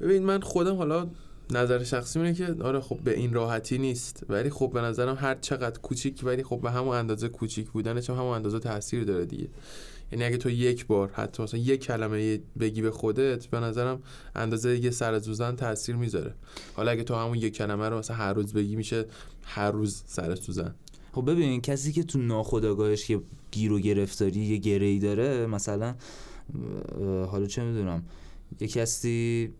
ببین 0.00 0.22
من 0.22 0.40
خودم 0.40 0.76
حالا 0.76 1.08
نظر 1.50 1.84
شخصی 1.84 2.18
اینه 2.18 2.34
که 2.34 2.56
آره 2.62 2.80
خب 2.80 2.98
به 3.04 3.16
این 3.16 3.32
راحتی 3.32 3.78
نیست 3.78 4.22
ولی 4.28 4.50
خب 4.50 4.70
به 4.74 4.80
نظرم 4.80 5.16
هر 5.20 5.34
چقدر 5.34 5.80
کوچیک 5.80 6.20
ولی 6.24 6.42
خب 6.42 6.60
به 6.60 6.70
همون 6.70 6.96
اندازه 6.96 7.28
کوچیک 7.28 7.70
بودنش 7.70 8.10
هم 8.10 8.16
همون 8.16 8.34
اندازه 8.34 8.58
تاثیر 8.58 9.04
داره 9.04 9.24
دیگه. 9.24 9.48
یعنی 10.12 10.24
اگه 10.24 10.36
تو 10.36 10.50
یک 10.50 10.86
بار 10.86 11.10
حتی 11.12 11.42
مثلا 11.42 11.60
یک 11.60 11.84
کلمه 11.84 12.40
بگی 12.60 12.82
به 12.82 12.90
خودت 12.90 13.46
به 13.46 13.60
نظرم 13.60 14.02
اندازه 14.34 14.78
یه 14.78 14.90
سر 14.90 15.20
سوزن 15.20 15.56
تاثیر 15.56 15.96
می‌ذاره. 15.96 16.34
حالا 16.74 16.90
اگه 16.90 17.02
تو 17.02 17.14
همون 17.14 17.38
یک 17.38 17.56
کلمه 17.56 17.88
رو 17.88 17.98
مثلا 17.98 18.16
هر 18.16 18.32
روز 18.32 18.52
بگی 18.52 18.76
میشه 18.76 19.04
هر 19.42 19.70
روز 19.70 20.02
سر 20.06 20.34
سوزن 20.34 20.74
خب 21.14 21.30
ببین 21.30 21.60
کسی 21.60 21.92
که 21.92 22.02
تو 22.02 22.18
ناخودآگاهش 22.18 23.06
که 23.06 23.20
گیر 23.50 23.72
و 23.72 23.80
گرفتاری 23.80 24.40
یه 24.40 24.56
گری 24.56 24.98
داره 24.98 25.46
مثلا 25.46 25.94
حالا 27.30 27.46
چه 27.46 27.64
می‌دونم 27.64 28.02
یه 28.60 28.68
کسی 28.68 29.50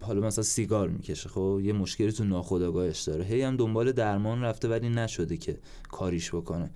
حالا 0.00 0.26
مثلا 0.26 0.44
سیگار 0.44 0.88
می‌کشه 0.88 1.28
خب؟ 1.28 1.60
یه 1.64 1.72
مشکلی 1.72 2.12
تو 2.12 2.24
ناخودآگاهش 2.24 3.00
داره. 3.00 3.24
هی 3.24 3.42
هم 3.42 3.56
دنبال 3.56 3.92
درمان 3.92 4.42
رفته 4.42 4.68
ولی 4.68 4.88
نشده 4.88 5.36
که 5.36 5.58
کاریش 5.90 6.34
بکنه. 6.34 6.70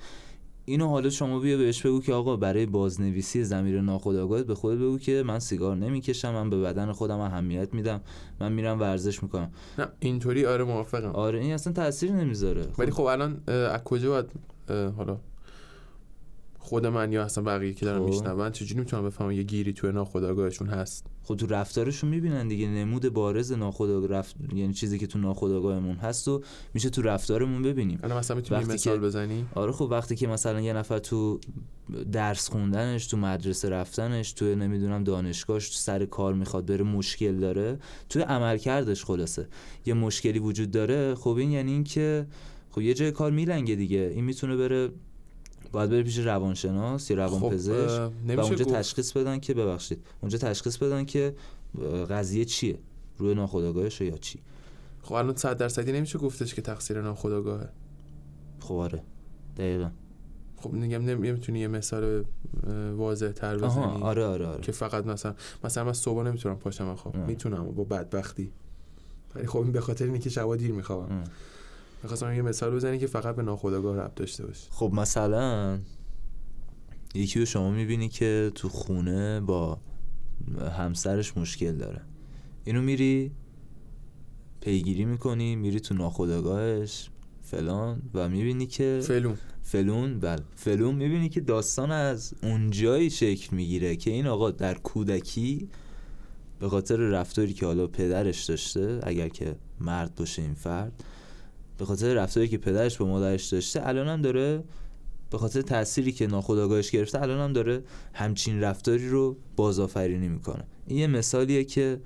اینو 0.67 0.89
حالا 0.89 1.11
شما 1.11 1.41
بیا 1.41 1.57
بهش 1.57 1.87
بگو 1.87 2.01
که 2.01 2.13
آقا 2.13 2.37
برای 2.37 2.67
بازنویسی 2.67 3.45
زمیر 3.45 3.81
ناخودآگاهت 3.81 4.47
به 4.47 4.55
خودت 4.55 4.79
بگو 4.79 4.99
که 4.99 5.23
من 5.27 5.39
سیگار 5.39 5.77
نمی‌کشم 5.77 6.33
من 6.33 6.51
به 6.51 6.61
بدن 6.61 6.93
خودم 6.93 7.19
اهمیت 7.19 7.75
میدم 7.75 8.01
من 8.41 8.53
میرم 8.53 8.81
ورزش 8.81 9.23
می‌کنم. 9.23 9.51
نه 9.79 9.89
اینطوری 10.01 10.47
آره 10.47 10.65
موافقم. 10.65 11.11
آره 11.11 11.41
این 11.41 11.55
اصلا 11.55 11.73
تاثیر 11.73 12.13
نمی‌ذاره. 12.13 12.67
ولی 12.79 12.91
خب 12.91 13.03
الان 13.03 13.41
از 13.47 13.85
کجا 13.85 14.11
باید 14.11 14.27
حالا 14.97 15.19
خود 16.65 16.87
من 16.87 17.13
یا 17.13 17.25
اصلا 17.25 17.45
بقیه 17.45 17.75
که 17.75 17.87
دارن 17.87 17.99
خب. 17.99 18.07
میشنون 18.07 18.51
چجوری 18.51 18.81
می‌تونم 18.81 19.05
بفهمم 19.05 19.31
یه 19.31 19.43
گیری 19.43 19.73
توی 19.73 19.93
ناخودآگاهشون 19.93 20.69
هست؟ 20.69 21.07
خود 21.23 21.39
تو 21.39 21.47
رفتارشون 21.47 22.11
می‌بینن 22.11 22.49
دیگه 22.49 22.69
نمود 22.69 23.09
بارز 23.09 23.53
ناخودآگاه 23.53 24.09
رفت... 24.09 24.37
یعنی 24.55 24.75
چیزی 24.75 24.99
که 24.99 25.07
تو 25.07 25.19
ناخودآگاهمون 25.19 25.97
هست 25.97 26.29
و 26.29 26.43
میشه 26.75 26.91
تو 26.91 27.03
رفتارمون 27.03 27.63
ببینیم. 27.63 27.99
الان 28.03 28.19
مثلا 28.19 28.37
می‌تونی 28.37 28.65
مثال 28.65 28.99
بزنی؟ 28.99 29.47
آره 29.55 29.73
خب 29.73 29.89
وقتی 29.91 30.17
که 30.17 30.27
مثلا 30.27 30.61
یه 30.61 30.73
نفر 30.73 30.99
تو 30.99 31.41
درس 32.13 32.49
خوندنش 32.49 33.07
تو 33.07 33.17
مدرسه 33.17 33.69
رفتنش 33.69 34.33
تو 34.33 34.45
نمی‌دونم 34.55 35.05
دانشگاهش 35.05 35.69
تو 35.69 35.75
سر 35.75 36.05
کار 36.05 36.35
می‌خواد 36.35 36.67
بره 36.67 36.85
مشکل 36.85 37.37
داره 37.37 37.79
تو 38.09 38.21
عملکردش 38.21 39.05
خلاصه. 39.05 39.49
یه 39.87 39.95
مشکلی 39.95 40.39
وجود 40.39 40.71
داره 40.71 41.15
خب 41.15 41.37
این 41.37 41.51
یعنی 41.51 41.73
اینکه 41.73 42.27
خب 42.71 42.81
یه 42.81 42.95
جای 42.95 43.13
کار 43.13 43.31
میلنگه 43.31 43.75
دیگه. 43.75 44.13
این 44.15 44.25
می‌تونه 44.25 44.57
بره 44.57 44.91
باید 45.73 45.91
بره 45.91 46.03
پیش 46.03 46.19
روانشناس 46.19 47.11
یا 47.11 47.17
روانپزشک 47.17 48.11
خب 48.29 48.39
و 48.39 48.41
اونجا 48.41 48.65
تشخیص 48.65 49.13
بدن 49.13 49.41
که 49.41 49.55
ببخشید. 49.55 50.07
اونجا 50.21 50.39
تشخیص 50.39 50.77
بدن 50.77 51.05
که 51.05 51.35
قضیه 52.11 52.45
چیه؟ 52.45 52.79
روی 53.19 53.35
ناخودآگاهش 53.35 54.01
یا 54.01 54.17
چی؟ 54.17 54.39
خب 55.03 55.13
الان 55.13 55.37
100 55.37 55.57
درصدی 55.57 55.93
نمیشه 55.93 56.19
گفتش 56.19 56.55
که 56.55 56.63
تقصیر 56.63 57.01
ناخودآگاهه. 57.01 57.69
خب 58.61 58.75
آره. 58.75 59.03
دقیقا. 59.57 59.91
خب 60.57 60.73
میگم 60.73 61.05
نمی‌تونی 61.05 61.59
یه 61.59 61.69
مثال 61.69 62.25
واضح 62.97 63.33
تر 63.33 63.57
بزنی 63.57 64.03
آره 64.03 64.25
آره 64.25 64.47
آره. 64.47 64.61
که 64.61 64.73
فقط 64.73 65.07
مثلا 65.07 65.35
مثلا 65.65 65.85
من 65.85 65.93
صبح 65.93 66.23
نمی‌تونم 66.23 66.57
پاشم 66.57 66.95
خب 66.95 67.17
می‌تونم 67.17 67.65
با 67.65 67.85
بدبختی. 67.85 68.53
ولی 69.35 69.47
خب 69.47 69.59
این 69.59 69.73
به 69.73 69.81
خاطر 69.81 70.05
اینکه 70.05 70.31
شبا 70.31 70.57
دیر 70.57 70.73
می‌خوام 70.73 71.25
می‌خواستم 72.05 72.33
یه 72.33 72.43
مثال 72.43 72.75
بزنی 72.75 72.99
که 72.99 73.07
فقط 73.07 73.37
به 73.37 73.43
ناخودآگاه 73.43 73.97
ربط 73.97 74.15
داشته 74.15 74.47
باشه 74.47 74.67
خب 74.71 74.91
مثلا 74.95 75.79
یکی 77.15 77.41
رو 77.41 77.47
شما 77.47 77.71
می‌بینی 77.71 78.09
که 78.09 78.53
تو 78.55 78.69
خونه 78.69 79.41
با 79.41 79.79
همسرش 80.77 81.37
مشکل 81.37 81.73
داره. 81.73 82.01
اینو 82.65 82.83
میری 82.83 83.33
پیگیری 84.61 85.05
می‌کنی 85.05 85.57
میری 85.57 85.81
تو 85.81 85.95
ناخودآگاهش 85.95 87.11
فلان 87.43 88.03
و 88.15 88.29
می‌بینی 88.29 88.67
که 88.67 89.01
فلون. 89.03 89.37
فلون 89.63 90.21
بله. 90.21 90.43
فلون 90.57 90.95
می‌بینی 90.95 91.29
که 91.29 91.41
داستان 91.41 91.91
از 91.91 92.35
اونجایی 92.43 93.11
شکل 93.11 93.57
می‌گیره 93.57 93.97
که 93.97 94.11
این 94.11 94.27
آقا 94.27 94.51
در 94.51 94.75
کودکی 94.75 95.69
به 96.61 96.69
خاطر 96.69 96.97
رفتاری 96.97 97.53
که 97.53 97.67
حالا 97.67 97.87
پدرش 97.87 98.45
داشته 98.45 99.01
اگر 99.03 99.29
که 99.29 99.57
مرد 99.81 100.15
باشه 100.15 100.43
این 100.43 100.55
فرد 100.55 101.05
به 101.79 101.85
خاطر 101.85 102.15
رفتاری 102.15 102.49
که 102.49 102.59
پدرش 102.59 102.99
به 102.99 103.05
مادرش 103.05 103.47
داشته 103.47 103.81
هم 103.81 104.23
داره 104.23 104.65
به 105.31 105.39
خاطر 105.39 105.63
تأثیری 105.63 106.13
که 106.13 106.27
ناخودآگاهش 106.27 106.91
گرفته 106.91 107.23
الان 107.23 107.39
هم 107.39 107.53
داره 107.53 107.83
همچین 108.13 108.61
رفتاری 108.61 109.09
رو 109.09 109.37
بازآفرینی 109.57 110.29
می‌کنه. 110.29 110.65
این 110.87 110.99
یه 110.99 111.07
مثالیه 111.07 111.65
که 111.65 112.01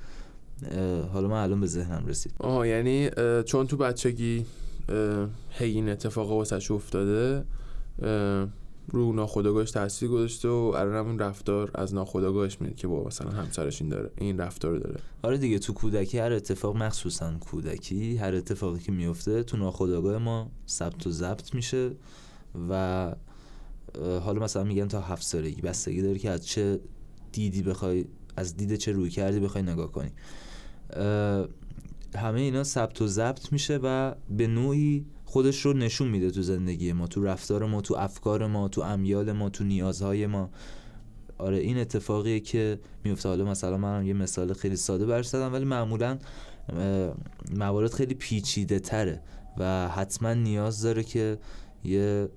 حالا 1.12 1.28
من 1.28 1.42
الان 1.42 1.60
به 1.60 1.66
ذهنم 1.66 2.06
رسید. 2.06 2.32
آه 2.38 2.68
یعنی 2.68 3.10
چون 3.44 3.66
تو 3.66 3.76
بچگی 3.76 4.46
هی 5.50 5.70
این 5.70 5.88
اتفاق 5.88 6.30
واسش 6.30 6.70
افتاده 6.70 7.44
رو 8.90 9.12
ناخودآگاهش 9.12 9.70
تاثیر 9.70 10.08
گذاشته 10.08 10.48
و 10.48 10.52
الان 10.52 11.06
اون 11.06 11.18
رفتار 11.18 11.70
از 11.74 11.94
ناخودآگاهش 11.94 12.60
میاد 12.60 12.74
که 12.74 12.88
با 12.88 13.04
مثلا 13.04 13.30
همسرش 13.30 13.82
این 13.82 13.90
داره 13.90 14.10
این 14.16 14.38
رفتار 14.38 14.78
داره. 14.78 15.00
آره 15.22 15.38
دیگه 15.38 15.58
تو 15.58 15.72
کودکی 15.72 16.18
هر 16.18 16.32
اتفاق 16.32 16.76
مخصوصا 16.76 17.34
کودکی 17.40 18.16
هر 18.16 18.34
اتفاقی 18.34 18.80
که 18.80 18.92
میفته 18.92 19.42
تو 19.42 19.56
ناخودآگاه 19.56 20.18
ما 20.18 20.50
ثبت 20.68 21.06
و 21.06 21.10
ضبط 21.10 21.54
میشه 21.54 21.90
و 22.70 23.14
حالا 24.22 24.40
مثلا 24.40 24.64
میگن 24.64 24.88
تا 24.88 25.00
هفت 25.00 25.22
سالگی 25.22 25.60
بستگی 25.60 26.02
داره 26.02 26.18
که 26.18 26.30
از 26.30 26.46
چه 26.46 26.80
دیدی 27.32 27.62
بخوای 27.62 28.04
از 28.36 28.56
دید 28.56 28.74
چه 28.74 28.92
روی 28.92 29.10
کردی 29.10 29.40
بخوای 29.40 29.62
نگاه 29.62 29.92
کنی. 29.92 30.10
همه 32.14 32.40
اینا 32.40 32.64
ثبت 32.64 33.02
و 33.02 33.06
ضبط 33.06 33.52
میشه 33.52 33.80
و 33.82 34.14
به 34.30 34.46
نوعی 34.46 35.06
خودش 35.28 35.60
رو 35.60 35.72
نشون 35.72 36.08
میده 36.08 36.30
تو 36.30 36.42
زندگی 36.42 36.92
ما 36.92 37.06
تو 37.06 37.22
رفتار 37.22 37.66
ما 37.66 37.80
تو 37.80 37.94
افکار 37.94 38.46
ما 38.46 38.68
تو 38.68 38.80
امیال 38.80 39.32
ما 39.32 39.48
تو 39.48 39.64
نیازهای 39.64 40.26
ما. 40.26 40.50
آره 41.38 41.56
این 41.56 41.78
اتفاقیه 41.78 42.40
که 42.40 42.78
میفته 43.04 43.28
حالا 43.28 43.44
مثلا 43.44 43.76
من 43.76 44.06
یه 44.06 44.12
مثال 44.12 44.52
خیلی 44.52 44.76
ساده 44.76 45.06
برش 45.06 45.34
ولی 45.34 45.64
معمولا 45.64 46.18
موارد 47.56 47.92
خیلی 47.92 48.14
پیچیده 48.14 48.78
تره 48.78 49.20
و 49.58 49.88
حتما 49.88 50.34
نیاز 50.34 50.82
داره 50.82 51.02
که 51.02 51.38
یه 51.84 52.28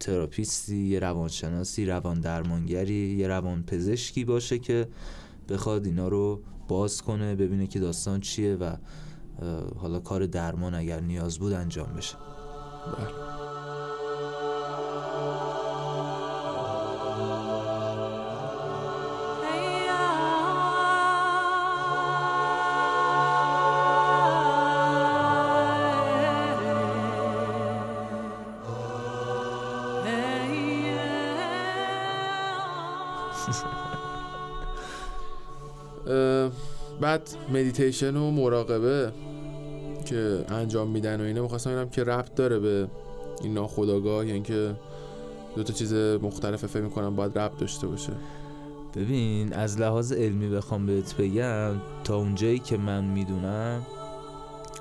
تراپیستی 0.00 0.76
یه 0.76 0.98
روانشناسی 0.98 1.86
روان 1.86 2.20
درمانگری 2.20 3.16
یه 3.16 3.28
روان 3.28 3.62
پزشکی 3.62 4.24
باشه 4.24 4.58
که 4.58 4.88
بخواد 5.48 5.86
اینا 5.86 6.08
رو 6.08 6.42
باز 6.68 7.02
کنه 7.02 7.34
ببینه 7.34 7.66
که 7.66 7.80
داستان 7.80 8.20
چیه 8.20 8.54
و 8.54 8.76
حالا 9.78 10.00
کار 10.00 10.26
درمان 10.26 10.74
اگر 10.74 11.00
نیاز 11.00 11.38
بود 11.38 11.52
انجام 11.52 11.88
بشه. 11.96 12.16
بله. 12.98 13.28
بعد 37.00 37.30
مدیتیشن 37.52 38.16
و 38.16 38.30
مراقبه. 38.30 39.12
که 40.08 40.44
انجام 40.48 40.88
میدن 40.88 41.20
و 41.20 41.24
اینه 41.24 41.40
می‌خواستم 41.40 41.70
اینم 41.70 41.88
که 41.88 42.04
ربط 42.04 42.34
داره 42.34 42.58
به 42.58 42.88
این 43.42 43.54
ناخداگاه 43.54 44.26
یعنی 44.26 44.42
که 44.42 44.74
دو 45.56 45.62
تا 45.62 45.72
چیز 45.72 45.94
مختلف 45.94 46.66
فکر 46.66 46.82
می‌کنم 46.82 47.16
باید 47.16 47.38
ربط 47.38 47.58
داشته 47.58 47.86
باشه. 47.86 48.12
ببین 48.96 49.52
از 49.52 49.80
لحاظ 49.80 50.12
علمی 50.12 50.48
بخوام 50.48 50.86
بهت 50.86 51.16
بگم 51.16 51.74
تا 52.04 52.16
اونجایی 52.16 52.58
که 52.58 52.76
من 52.76 53.04
می‌دونم 53.04 53.86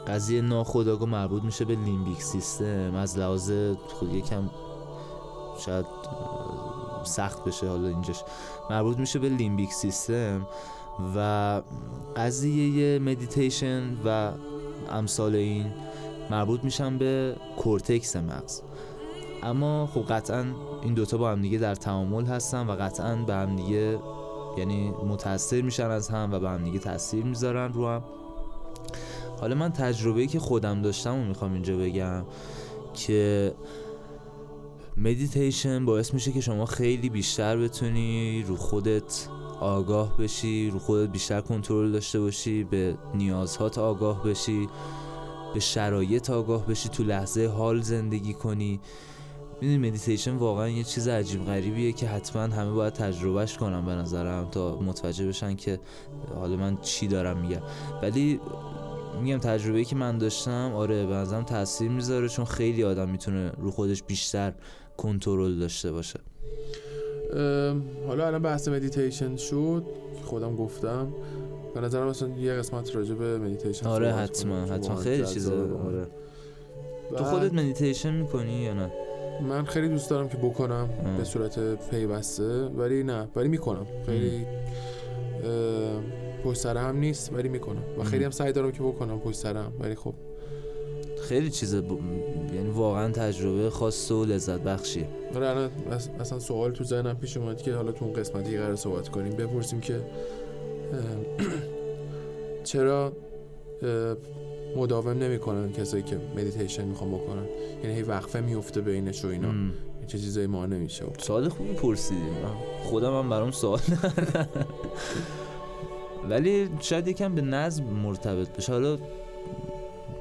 قضیه 0.07 0.41
ناخداگاه 0.41 1.09
مربوط 1.09 1.43
میشه 1.43 1.65
به 1.65 1.75
limbic 1.75 2.23
system 2.23 2.95
از 2.95 3.17
لحاظ 3.17 3.51
خود 3.87 4.13
یکم 4.13 4.49
شاید 5.65 5.85
سخت 7.03 7.43
بشه 7.43 7.67
حالا 7.67 7.87
اینجاش. 7.87 8.23
مربوط 8.69 8.97
میشه 8.97 9.19
به 9.19 9.29
limbic 9.29 9.73
system 9.73 10.47
و 11.15 11.61
قضیه 12.15 12.99
مدیتیشن 12.99 13.83
و 14.05 14.31
امثال 14.89 15.35
این 15.35 15.65
مربوط 16.29 16.63
میشن 16.63 16.97
به 16.97 17.35
کورتکس 17.57 18.15
مغز. 18.15 18.61
اما 19.43 19.89
خب 19.93 20.13
قطعا 20.13 20.45
این 20.83 20.93
دوتا 20.93 21.17
با 21.17 21.31
هم 21.31 21.41
دیگه 21.41 21.57
در 21.57 21.75
تعامل 21.75 22.25
هستن 22.25 22.67
و 22.67 22.71
قطعا 22.71 23.15
به 23.15 23.33
هم 23.33 23.55
دیگه 23.55 23.99
یعنی 24.57 24.89
متاثر 24.89 25.61
میشن 25.61 25.89
از 25.89 26.09
هم 26.09 26.29
و 26.31 26.39
به 26.39 26.49
هم 26.49 26.63
دیگه 26.63 26.79
تاثیر 26.79 27.23
می‌ذارن 27.23 27.73
رو 27.73 27.87
هم. 27.87 28.03
حالا 29.39 29.55
من 29.55 29.71
تجربه 29.71 30.27
که 30.27 30.39
خودم 30.39 30.81
داشتم 30.81 31.15
و 31.15 31.23
می‌خوام 31.23 31.53
اینجا 31.53 31.77
بگم 31.77 32.23
که 32.93 33.53
مدیتیشن 34.99 35.85
باعث 35.85 36.13
میشه 36.13 36.31
که 36.31 36.41
شما 36.41 36.65
خیلی 36.65 37.09
بیشتر 37.09 37.57
بتونی 37.57 38.43
رو 38.47 38.55
خودت 38.55 39.27
آگاه 39.59 40.17
بشی 40.17 40.69
رو 40.69 40.79
خودت 40.79 41.11
بیشتر 41.11 41.41
کنترل 41.41 41.91
داشته 41.91 42.19
باشی 42.19 42.63
به 42.63 42.97
نیازهات 43.15 43.77
آگاه 43.77 44.23
بشی 44.23 44.67
به 45.53 45.59
شرایط 45.59 46.29
آگاه 46.29 46.65
بشی 46.67 46.89
تو 46.89 47.03
لحظه 47.03 47.47
حال 47.47 47.81
زندگی 47.81 48.33
کنی. 48.33 48.79
می‌دونی 49.61 49.89
مدیتیشن 49.89 50.35
واقعا 50.35 50.69
یه 50.69 50.83
چیز 50.83 51.07
عجیب 51.07 51.45
غریبیه 51.45 51.91
که 51.91 52.07
حتما 52.07 52.41
همه 52.41 52.71
باید 52.71 52.93
تجربه‌ش 52.93 53.57
کنن 53.57 53.85
به 53.85 53.91
نظرم 53.91 54.47
تا 54.51 54.79
متوجه 54.79 55.27
بشن 55.27 55.55
که 55.55 55.79
حالا 56.35 56.55
من 56.55 56.77
چی 56.81 57.07
دارم 57.07 57.37
میگم. 57.37 57.61
ولی 58.01 58.39
میگم 59.21 59.37
تجربه 59.37 59.83
که 59.83 59.95
من 59.95 60.17
داشتم 60.17 60.71
آره 60.75 61.05
به 61.05 61.13
نظرم 61.13 61.43
تاثیر 61.43 61.89
می‌ذاره 61.89 62.29
چون 62.29 62.45
خیلی 62.45 62.83
آدم 62.83 63.09
می‌تونه 63.09 63.51
رو 63.57 63.71
خودش 63.71 64.03
بیشتر 64.03 64.53
کنترل 64.97 65.59
داشته 65.59 65.91
باشه. 65.91 66.19
حالا 68.07 68.27
الان 68.27 68.41
بحث 68.41 68.67
مدیتیشن 68.67 69.35
شد. 69.35 69.83
خودم 70.23 70.55
گفتم. 70.55 71.13
به 71.75 71.81
نظرم 71.81 72.07
مثلا 72.07 72.29
یه 72.29 72.53
قسمت 72.53 72.95
راجع 72.95 73.15
به 73.15 73.37
مدیتیشن 73.37 73.87
آره 73.87 74.13
حتما 74.13 74.65
حتما. 74.65 74.95
خیلی 74.95 75.25
چیزا 75.25 75.53
آره. 75.87 76.07
تو 77.17 77.23
خودت 77.23 77.53
مدیتیشن 77.53 78.13
می‌کنی 78.13 78.63
یا 78.63 78.73
نه؟ 78.73 78.91
من 79.49 79.65
خیلی 79.65 79.89
دوست 79.89 80.09
دارم 80.09 80.29
که 80.29 80.37
بکنم 80.37 80.89
به 81.17 81.23
صورت 81.23 81.89
پیوسته. 81.89 82.65
ولی 82.65 83.03
نه 83.03 83.27
ولی 83.35 83.47
می‌کنم. 83.47 83.87
خیلی 84.05 84.45
پشت 86.43 86.59
سر 86.59 86.77
هم 86.77 86.97
نیست 86.97 87.33
ولی 87.33 87.49
می‌کنم. 87.49 87.83
و 87.99 88.03
خیلی 88.03 88.23
هم 88.23 88.31
سعی 88.31 88.53
دارم 88.53 88.71
که 88.71 88.83
بکنم 88.83 89.19
پشت 89.19 89.37
سر 89.37 89.57
هم 89.57 89.73
ولی 89.79 89.95
خب 89.95 90.13
خیلی 91.21 91.49
چیز 91.49 91.73
یعنی 91.73 92.69
واقعا 92.73 93.11
تجربه 93.11 93.69
خاص 93.69 94.11
و 94.11 94.25
لذت 94.25 94.59
بخشیه 94.59 95.07
آره 95.35 95.49
الان 95.49 95.69
اصلا 96.19 96.39
سوال 96.39 96.71
تو 96.71 96.83
ذهنم 96.83 97.17
پیش 97.17 97.37
اومد 97.37 97.61
که 97.61 97.73
حالا 97.73 97.91
تو 97.91 98.05
اون 98.05 98.13
قسمتی 98.13 98.57
قرار 98.57 98.75
صحبت 98.75 99.09
کنیم 99.09 99.33
بپرسیم 99.33 99.79
که 99.79 100.01
چرا 102.63 103.13
مداوم 104.75 105.17
نمی‌کنن 105.17 105.71
کسایی 105.71 106.03
که 106.03 106.19
مدیتیشن 106.35 106.85
می‌خوان 106.85 107.11
بکنن؟ 107.11 107.45
یعنی 107.83 107.95
هی 107.95 108.01
وقفه 108.01 108.41
میفته 108.41 108.81
بینش 108.81 109.25
و 109.25 109.27
اینا. 109.27 109.53
چه 110.07 110.17
چیزایی 110.17 110.47
ما 110.47 110.65
نمیشه. 110.65 111.05
سوال 111.17 111.49
خوبی 111.49 111.73
پرسیدیم 111.73 112.33
خودم 112.83 113.19
هم 113.19 113.29
برام 113.29 113.51
سوال 113.51 113.79
ولی 116.29 116.69
شاید 116.79 117.07
یکم 117.07 117.35
به 117.35 117.41
نظم 117.41 117.83
مرتبط 117.83 118.57
بشه. 118.57 118.73
حالا 118.73 118.97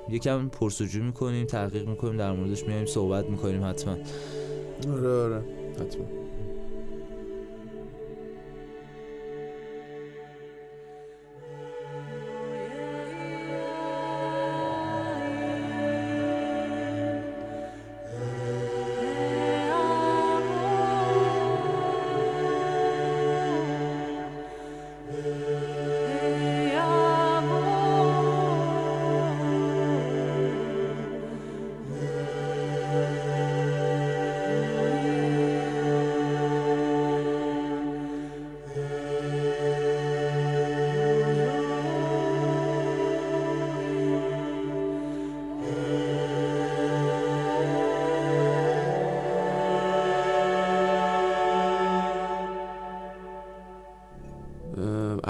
یکم 0.09 0.49
پرسجو 0.49 1.03
می‌کنیم 1.03 1.47
تحقیق 1.47 1.89
می‌کنیم 1.89 2.17
در 2.17 2.33
موردش 2.33 2.65
میایم 2.67 2.87
صحبت 2.87 3.27
می‌کنیم 3.31 3.65
حتما. 3.65 3.97
آره 4.93 5.09
آره. 5.09 5.45
حتما. 5.81 6.26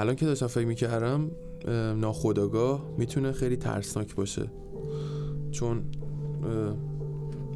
الان 0.06 0.16
که 0.16 0.26
داشتم 0.26 0.46
فکر 0.46 0.66
می‌کردم 0.66 1.30
ناخداگاه 1.96 2.84
می‌تونه 2.98 3.32
خیلی 3.32 3.56
ترسناک 3.56 4.14
باشه. 4.14 4.50
چون 5.50 5.82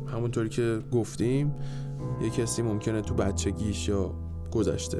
همونطوری 0.06 0.48
که 0.48 0.78
گفتیم 0.92 1.54
یه 2.22 2.30
کسی 2.30 2.62
ممکنه 2.62 3.00
تو 3.00 3.14
بچگیش 3.14 3.88
یا 3.88 4.14
گذشته 4.52 4.98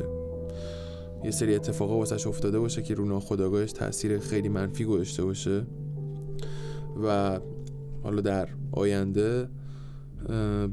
یه 1.25 1.31
سری 1.31 1.55
اتفاقا 1.55 1.99
واسش 1.99 2.27
افتاده 2.27 2.59
باشه 2.59 2.83
که 2.83 2.95
رو 2.95 3.05
ناخداگاهش 3.05 3.73
تاثیر 3.73 4.19
خیلی 4.19 4.49
منفی 4.49 4.85
گذاشته 4.85 5.25
باشه. 5.25 5.67
و 7.05 7.41
حالا 8.03 8.21
در 8.21 8.49
آینده 8.73 9.49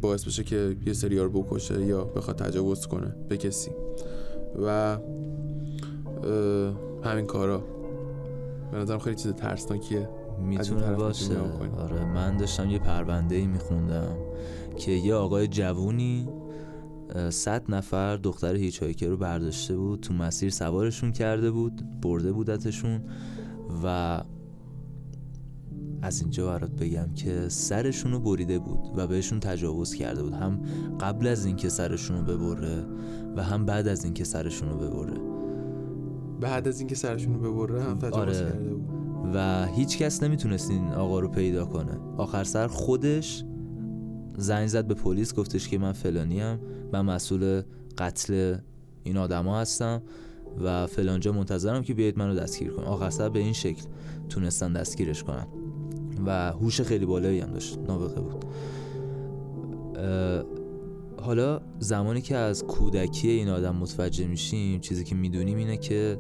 باعث 0.02 0.26
بشه 0.26 0.44
که 0.44 0.76
یه 0.86 0.94
سری 0.94 1.20
رو 1.20 1.30
بکشه 1.30 1.86
یا 1.86 2.04
بخواد 2.04 2.38
تجاوز 2.38 2.88
کنه 2.88 3.16
به 3.30 3.38
کسی. 3.38 3.72
و 4.66 4.98
همین 7.04 7.26
کارا. 7.26 7.64
به 8.72 8.78
نظرم 8.78 9.00
خیلی 9.00 9.16
چیز 9.16 9.34
ترسناکیه. 9.34 10.10
می‌تونه 10.40 10.94
باشه. 10.94 11.40
آره 11.78 12.06
من 12.06 12.38
داشتم 12.38 12.70
یه 12.70 12.80
پرونده 12.80 13.36
ای 13.36 13.48
میخوندم 13.48 14.18
که 14.78 14.92
یه 14.92 15.16
آقای 15.16 15.48
جوونی 15.48 16.30
صد 17.30 17.64
نفر 17.70 18.18
دختر 18.18 18.56
هیچایکر 18.56 19.08
رو 19.08 19.18
برداشته 19.18 19.78
بود 19.78 20.00
تو 20.00 20.14
مسیر 20.14 20.50
سوارشون 20.50 21.12
کرده 21.12 21.52
بود 21.52 22.02
برده 22.02 22.32
بودتشون 22.32 23.02
و 23.84 24.22
از 26.02 26.22
اینجا 26.22 26.48
برات 26.48 26.72
بگم 26.72 27.14
که 27.16 27.50
سرشون 27.50 28.12
رو 28.12 28.20
بریده 28.20 28.60
بود 28.60 28.80
و 28.96 29.08
بهشون 29.08 29.40
تجاوز 29.40 29.94
کرده 29.94 30.24
بود. 30.24 30.34
هم 30.34 30.62
قبل 31.00 31.28
از 31.28 31.46
اینکه 31.46 31.70
سرشون 31.70 32.18
رو 32.18 32.38
ببره 32.38 32.86
و 33.36 33.44
هم 33.44 33.66
بعد 33.66 33.88
از 33.88 34.04
اینکه 34.04 34.24
سرشون 34.24 34.70
رو 34.70 34.78
ببره. 34.78 35.18
بعد 36.42 36.68
از 36.68 36.80
اینکه 36.80 36.96
سرشون 36.96 37.34
رو 37.34 37.54
ببره 37.54 37.84
هم 37.84 37.98
تجاوز 37.98 38.14
آره. 38.14 38.34
کرده 38.34 38.74
بود. 38.74 38.90
و 39.34 39.66
هیچ 39.66 39.98
کس 39.98 40.24
نمی‌تونست 40.24 40.72
این 40.72 40.88
آقا 40.88 41.20
رو 41.20 41.28
پیدا 41.28 41.66
کنه. 41.66 42.00
آخر 42.18 42.44
سر 42.44 42.68
خودش 42.68 43.44
زنگ 44.38 44.68
زد 44.68 44.88
به 44.88 44.94
پلیس 44.94 45.34
گفتش 45.36 45.70
که 45.70 45.78
من 45.78 45.92
فلانیم 45.92 46.60
من 46.94 47.02
مسئول 47.02 47.62
قتل 47.98 48.56
این 49.04 49.18
آدما 49.18 49.60
هستم 49.60 50.02
و 50.64 50.88
فلانجا 50.88 51.32
منتظرم 51.32 51.84
که 51.84 51.94
بیاید 51.94 52.18
منو 52.18 52.36
دستگیر 52.36 52.72
کن 52.72 52.84
آخر 52.84 53.10
سر 53.10 53.30
به 53.30 53.40
این 53.40 53.54
شکل 53.54 53.84
تونستن 54.30 54.74
دستگیرش 54.74 55.24
کنن. 55.24 55.48
و 56.26 56.52
هوش 56.52 56.82
خیلی 56.82 57.06
بالایی 57.06 57.40
هم 57.40 57.52
داشت. 57.52 57.80
نابغه 57.88 58.22
بود. 58.22 58.46
حالا 61.22 61.62
زمانی 61.80 62.22
که 62.22 62.36
از 62.36 62.64
کودکی 62.64 63.30
این 63.30 63.50
آدم 63.50 63.76
متوجه 63.76 64.28
میشیم 64.28 64.80
چیزی 64.80 65.04
که 65.04 65.16
می‌دونیم 65.16 65.58
اینه 65.58 65.78
که 65.78 66.20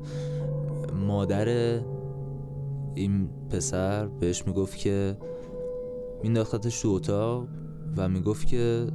مادر 1.07 1.49
این 2.95 3.29
پسر 3.49 4.07
بهش 4.07 4.47
می‌گفت 4.47 4.77
که 4.77 5.17
مینداختتش 6.23 6.81
تو 6.81 6.89
اتاق 6.89 7.47
و 7.97 8.09
می‌گفت 8.09 8.47
که 8.47 8.87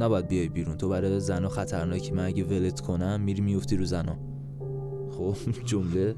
نباید 0.00 0.28
بیای 0.28 0.48
بیرون 0.48 0.76
تو 0.76 0.88
برای 0.88 1.20
زنا 1.20 1.48
خطرناکی 1.48 2.12
من 2.12 2.24
اگه 2.24 2.44
ولت 2.44 2.80
کنم 2.80 3.20
میری 3.20 3.40
میفتی 3.40 3.76
رو 3.76 3.84
زنا. 3.84 4.16
خب 5.10 5.36
جمله 5.64 6.14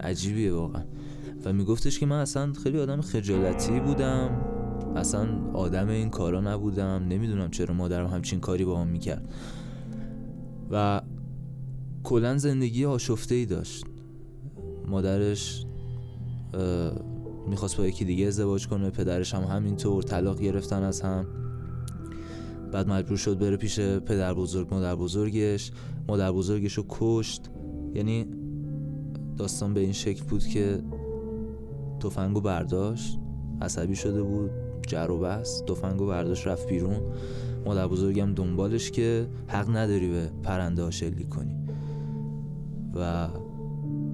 عجیبیه 0.00 0.52
واقعا. 0.54 0.84
و 1.44 1.52
میگفتش 1.52 1.98
که 1.98 2.06
من 2.06 2.20
اصلا 2.20 2.52
خیلی 2.52 2.78
آدم 2.80 3.00
خجالتی 3.00 3.80
بودم. 3.80 4.59
اصلا 4.96 5.28
آدم 5.54 5.88
این 5.88 6.10
کارا 6.10 6.40
نبودم. 6.40 7.06
نمی‌دونم 7.08 7.50
چرا 7.50 7.74
مادرم 7.74 8.06
همچین 8.06 8.40
کاری 8.40 8.64
با 8.64 8.80
هم 8.80 8.88
می‌کرد. 8.88 9.34
و 10.70 11.02
کلا 12.04 12.38
زندگی 12.38 12.84
آشفته 12.84 13.34
ای 13.34 13.46
داشت. 13.46 13.84
مادرش 14.86 15.66
می‌خواست 17.48 17.76
با 17.76 17.86
یکی 17.86 18.04
دیگه 18.04 18.26
ازدواج 18.26 18.68
کنه. 18.68 18.90
پدرش 18.90 19.34
هم 19.34 19.42
همینطور 19.42 20.02
طلاق 20.02 20.40
گرفتن 20.40 20.82
از 20.82 21.00
هم. 21.00 21.26
بعد 22.72 22.88
مجبور 22.88 23.16
شد 23.16 23.38
بره 23.38 23.56
پیش 23.56 23.80
پدر 23.80 24.34
بزرگ 24.34 24.74
مادر 24.74 24.94
بزرگش. 24.94 25.72
مادر 26.08 26.32
بزرگش 26.32 26.72
رو 26.72 26.84
کشت. 26.88 27.50
یعنی 27.94 28.26
داستان 29.36 29.74
به 29.74 29.80
این 29.80 29.92
شکل 29.92 30.24
بود 30.24 30.46
که 30.46 30.82
تفنگو 32.00 32.40
برداشت. 32.40 33.18
عصبی 33.62 33.96
شده 33.96 34.22
بود. 34.22 34.50
جر 34.90 35.10
و 35.10 35.18
بس. 35.18 35.62
تفنگو 35.66 36.06
برداشت 36.06 36.46
رفت 36.46 36.68
بیرون. 36.68 37.00
مادر 37.66 37.86
بزرگم 37.86 38.34
دنبالش 38.34 38.90
که 38.90 39.26
حق 39.48 39.76
نداری 39.76 40.10
به 40.10 40.30
پرنده 40.42 40.82
ها 40.82 40.90
کنی. 41.30 41.56
و 42.94 43.28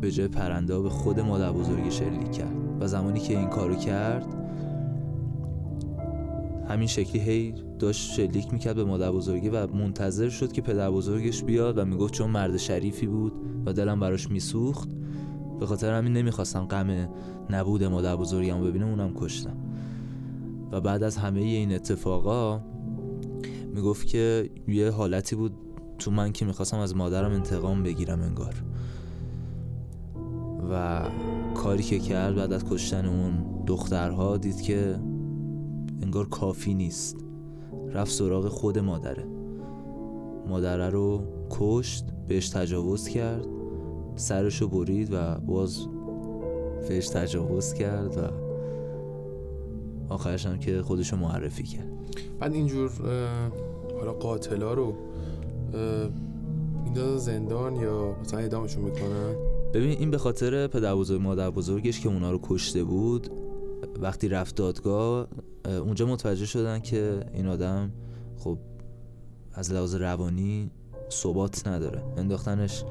به 0.00 0.10
جای 0.10 0.28
پرنده 0.28 0.80
به 0.80 0.90
خود 0.90 1.20
مادر 1.20 1.52
بزرگی 1.52 1.90
شلیک 1.90 2.32
کرد. 2.32 2.56
و 2.80 2.86
زمانی 2.86 3.20
که 3.20 3.38
این 3.38 3.48
کارو 3.48 3.74
کرد 3.74 4.26
همین 6.68 6.86
شکلی 6.86 7.20
هی 7.20 7.54
داشت 7.78 8.12
شلیک 8.12 8.52
می‌کرد 8.52 8.76
به 8.76 8.84
مادر 8.84 9.12
بزرگی 9.12 9.48
و 9.48 9.66
منتظر 9.66 10.28
شد 10.28 10.52
که 10.52 10.62
پدر 10.62 10.90
بزرگش 10.90 11.44
بیاد 11.44 11.78
و 11.78 11.84
می‌گفت 11.84 12.14
چون 12.14 12.30
مرد 12.30 12.56
شریفی 12.56 13.06
بود 13.06 13.32
و 13.66 13.72
دلم 13.72 14.00
براش 14.00 14.30
میسوخت 14.30 14.88
به 15.60 15.66
خاطر 15.66 15.92
همین 15.92 16.12
نمی‌خواستم 16.12 16.64
غم 16.64 17.08
نبود 17.50 17.84
مادر 17.84 18.16
بزرگم 18.16 18.64
ببینم 18.64 18.88
اونم 18.88 19.12
کشتم. 19.14 19.56
و 20.72 20.81
بعد 20.81 21.02
از 21.02 21.16
همه 21.16 21.40
این 21.40 21.72
اتفاقا 21.72 22.61
می‌گفت 23.74 24.07
که 24.07 24.50
یه 24.68 24.90
حالتی 24.90 25.37
بود 25.37 25.52
تو 25.98 26.11
من 26.11 26.33
که 26.33 26.44
می‌خواستم 26.44 26.79
از 26.79 26.96
مادرم 26.96 27.33
انتقام 27.33 27.83
بگیرم 27.83 28.20
انگار. 28.20 28.55
و 30.70 31.02
کاری 31.55 31.83
که 31.83 31.98
کرد 31.98 32.37
بعد 32.37 32.52
از 32.52 32.64
کشتن 32.64 33.07
اون 33.07 33.44
دخترها 33.66 34.37
دید 34.37 34.61
که 34.61 34.98
انگار 36.02 36.29
کافی 36.29 36.74
نیست. 36.74 37.16
رفت 37.92 38.12
سراغ 38.12 38.48
خود 38.48 38.79
مادره. 38.79 39.26
مادره 40.48 40.90
رو 40.90 41.22
کشت 41.50 42.05
بهش 42.29 42.48
تجاوز 42.48 43.09
کرد 43.09 43.46
سرشو 44.16 44.68
برید 44.68 45.09
و 45.12 45.38
باز 45.38 45.87
بهش 46.88 47.09
تجاوز 47.09 47.74
کرد 47.74 48.16
و 48.18 48.45
آخرش 50.09 50.47
هم 50.47 50.59
که 50.59 50.83
خودشو 50.83 51.16
معرفی 51.16 51.62
کرد. 51.62 51.88
بعد 52.40 52.53
اینجور 52.53 52.90
حالا 53.99 54.12
قاتلا 54.12 54.75
رو 54.75 54.95
میندازن 56.85 57.16
زندان 57.16 57.77
یا 57.77 58.16
مثلا 58.21 58.40
ادامشون 58.40 58.85
می‌کنن؟ 58.85 59.35
ببین 59.75 59.90
این 59.90 60.11
به 60.11 60.19
خاطر 60.19 60.66
پدر 60.66 60.95
بزرگ 60.95 61.21
مادر 61.21 61.51
بزرگش 61.51 62.01
که 62.01 62.09
اونا 62.09 62.31
رو 62.31 62.40
کشته 62.42 62.85
بود 62.85 63.31
وقتی 64.01 64.29
رفت 64.29 64.55
دادگاه 64.55 65.29
اونجا 65.64 66.07
متوجه 66.07 66.47
شدن 66.47 66.81
که 66.81 67.21
این 67.35 67.47
آدم 67.47 67.92
خب 68.38 68.59
از 69.53 69.73
لحاظ 69.73 69.95
روانی 69.95 70.71
ثبات 71.11 71.66
نداره. 71.66 72.03
انداختنش 72.16 72.85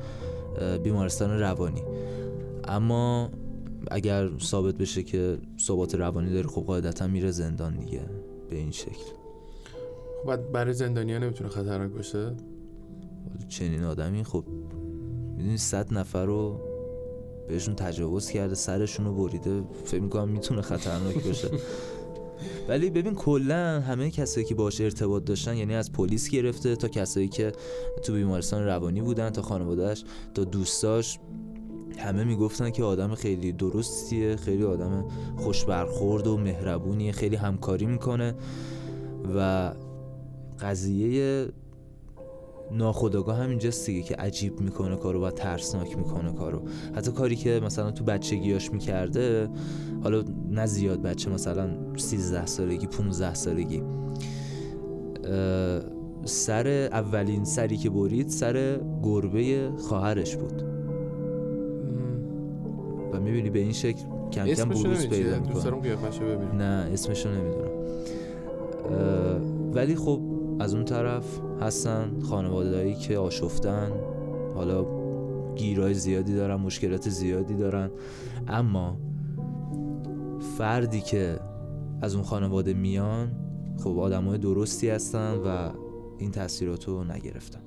بیمارستان 0.84 1.39
روانی. 1.39 1.82
اما 2.63 3.30
اگر 3.91 4.37
ثابت 4.39 4.75
بشه 4.75 5.03
که 5.03 5.37
ثبات 5.59 5.95
روانی 5.95 6.33
داره 6.33 6.47
خب 6.47 6.61
قاعدتا 6.61 7.07
میره 7.07 7.31
زندان 7.31 7.77
دیگه 7.77 8.01
به 8.49 8.55
این 8.55 8.71
شکل. 8.71 9.11
خب 10.25 10.51
برای 10.51 10.73
زندانیا 10.73 11.17
نمی‌تونه 11.17 11.49
خطرناک 11.49 11.91
باشه؟ 11.91 12.31
چنین 13.49 13.83
آدمی 13.83 14.23
خب 14.23 14.43
می‌دونی 15.37 15.57
صد 15.57 15.93
نفر 15.93 16.25
رو 16.25 16.59
بهشون 17.47 17.75
تجاوز 17.75 18.29
کرده 18.29 18.55
سرشون 18.55 19.05
رو 19.05 19.13
بریده 19.13 19.63
فکر 19.85 20.01
می‌کنم 20.01 20.29
می‌تونه 20.29 20.61
خطرناک 20.61 21.23
باشه. 21.23 21.49
ولی 22.67 22.89
ببین 22.89 23.15
کلا 23.15 23.81
همه 23.81 24.11
کسایی 24.11 24.45
که 24.45 24.55
باش 24.55 24.81
ارتباط 24.81 25.23
داشتن 25.23 25.57
یعنی 25.57 25.75
از 25.75 25.91
پلیس 25.91 26.29
گرفته 26.29 26.75
تا 26.75 26.87
کسایی 26.87 27.27
که 27.27 27.51
تو 28.03 28.13
بیمارستان 28.13 28.63
روانی 28.63 29.01
بودن 29.01 29.29
تا 29.29 29.41
خانوادهش 29.41 30.03
تا 30.33 30.43
دوستاش 30.43 31.19
همه 31.97 32.23
می‌گفتن 32.23 32.69
که 32.69 32.84
آدم 32.84 33.15
خیلی 33.15 33.51
درستیه 33.51 34.36
خیلی 34.36 34.63
آدم 34.63 35.05
خوش 35.38 35.65
برخورد 35.65 36.27
و 36.27 36.38
مهربونیه 36.38 37.12
خیلی 37.12 37.36
همکاری 37.36 37.86
می‌کنه 37.86 38.36
و 39.36 39.71
قضیه 40.60 41.47
ناخداگاه 42.71 43.38
همینجاست 43.38 43.86
دیگه 43.86 44.01
که 44.01 44.15
عجیب 44.15 44.60
می‌کنه 44.60 44.95
کارو 44.95 45.25
و 45.25 45.31
ترسناک 45.31 45.97
می‌کنه 45.97 46.34
کارو. 46.34 46.62
حتی 46.95 47.12
کاری 47.12 47.36
که 47.36 47.62
مثلا 47.63 47.91
تو 47.91 48.03
بچگیاش 48.03 48.71
می‌کرده 48.71 49.49
حالا 50.03 50.23
نه 50.51 50.65
زیاد 50.65 51.01
بچه 51.01 51.29
مثلا 51.29 51.69
13 51.97 52.45
سالگی 52.45 52.88
15 52.88 53.34
سالگی. 53.34 53.84
سر 56.25 56.89
اولین 56.91 57.43
سری 57.45 57.77
که 57.77 57.89
برید 57.89 58.29
سر 58.29 58.79
گربه 59.03 59.71
خواهرش 59.77 60.36
بود. 60.36 60.74
می‌بینی؟ 63.25 63.49
به 63.49 63.59
این 63.59 63.73
شکل 63.73 64.03
کم 64.31 64.47
کم 64.47 64.69
بروز 64.69 65.07
پیدا 65.07 65.39
می‌کنه. 65.39 65.53
نه 66.53 66.89
اسمشو 66.93 67.29
نمی‌دونم. 67.29 67.71
ولی 69.73 69.95
خب 69.95 70.21
از 70.59 70.73
اون 70.73 70.85
طرف 70.85 71.39
هستن 71.61 72.19
خانوادهایی 72.19 72.95
که 72.95 73.17
آشفتن. 73.17 73.91
حالا 74.55 74.85
گیرای 75.55 75.93
زیادی 75.93 76.35
دارن 76.35 76.55
مشکلات 76.55 77.09
زیادی 77.09 77.55
دارن. 77.55 77.91
اما 78.47 78.97
فردی 80.57 81.01
که 81.01 81.39
از 82.01 82.15
اون 82.15 82.23
خانواده 82.23 82.73
میان 82.73 83.31
خب 83.83 83.99
آدمای 83.99 84.38
درستی 84.38 84.89
هستن 84.89 85.35
و 85.45 85.69
این 86.17 86.31
تاثیرات 86.31 86.88
رو 86.88 87.03
نگرفتن 87.03 87.59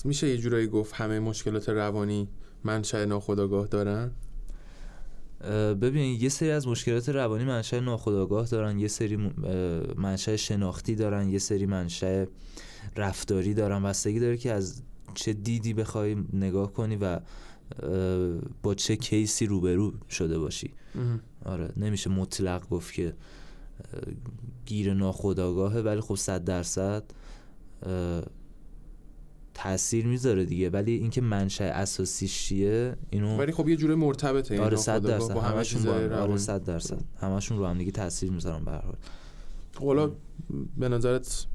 پس 0.00 0.06
میشه 0.06 0.28
یه 0.28 0.38
جورایی 0.38 0.66
گفت 0.66 0.94
همه 0.94 1.20
مشکلات 1.20 1.68
روانی 1.68 2.28
منشأ 2.64 3.04
ناخودآگاه 3.04 3.66
دارن؟ 3.66 4.10
ببین 5.80 6.20
یه 6.20 6.28
سری 6.28 6.50
از 6.50 6.68
مشکلات 6.68 7.08
روانی 7.08 7.44
منشأ 7.44 7.80
ناخودآگاه 7.80 8.46
دارن 8.46 8.78
یه 8.78 8.88
سری 8.88 9.16
منشأ 9.96 10.36
شناختی 10.36 10.94
دارن 10.94 11.28
یه 11.28 11.38
سری 11.38 11.66
منشأ 11.66 12.24
رفتاری 12.96 13.54
دارن. 13.54 13.82
بستگی 13.82 14.20
داره 14.20 14.36
که 14.36 14.52
از 14.52 14.82
چه 15.14 15.32
دیدی 15.32 15.74
بخوای 15.74 16.16
نگاه 16.32 16.72
کنی 16.72 16.96
و 16.96 17.20
با 18.62 18.74
چه 18.74 18.96
کیسی 18.96 19.46
روبرو 19.46 19.92
شده 20.10 20.38
باشی. 20.38 20.74
آره 21.44 21.72
نمیشه 21.76 22.10
مطلق 22.10 22.68
گفت 22.68 22.94
که 22.94 23.14
گیر 24.66 24.94
ناخودآگاهه 24.94 25.80
ولی 25.80 26.00
خب 26.00 26.14
صد 26.14 26.44
درصد 26.44 27.04
تاثیر 29.62 30.06
می‌ذاره 30.06 30.44
دیگه 30.44 30.70
ولی 30.70 30.92
اینکه 30.92 31.20
منشأ 31.20 31.64
اساسیش 31.64 32.42
چیه 32.42 32.96
اینو 33.10 33.36
ولی 33.36 33.52
خب 33.52 33.68
یه 33.68 33.76
جوره 33.76 33.94
مرتبطه 33.94 34.60
آره 34.60 34.76
100 34.76 35.02
درصد 35.02 35.36
همشون 35.36 35.82
با 35.82 36.16
آره 36.16 36.36
100 36.36 36.64
درصد. 36.64 37.00
همشون 37.20 37.58
رو 37.58 37.66
هم 37.66 37.78
دیگه 37.78 37.90
تاثیر 37.90 38.30
می‌ذارن 38.30 38.64
به 38.64 38.70
هر 38.70 38.80
حال. 38.80 38.96
خب 39.74 39.86
حالا 39.86 40.10
به 40.76 40.88
نظرت 40.88 41.46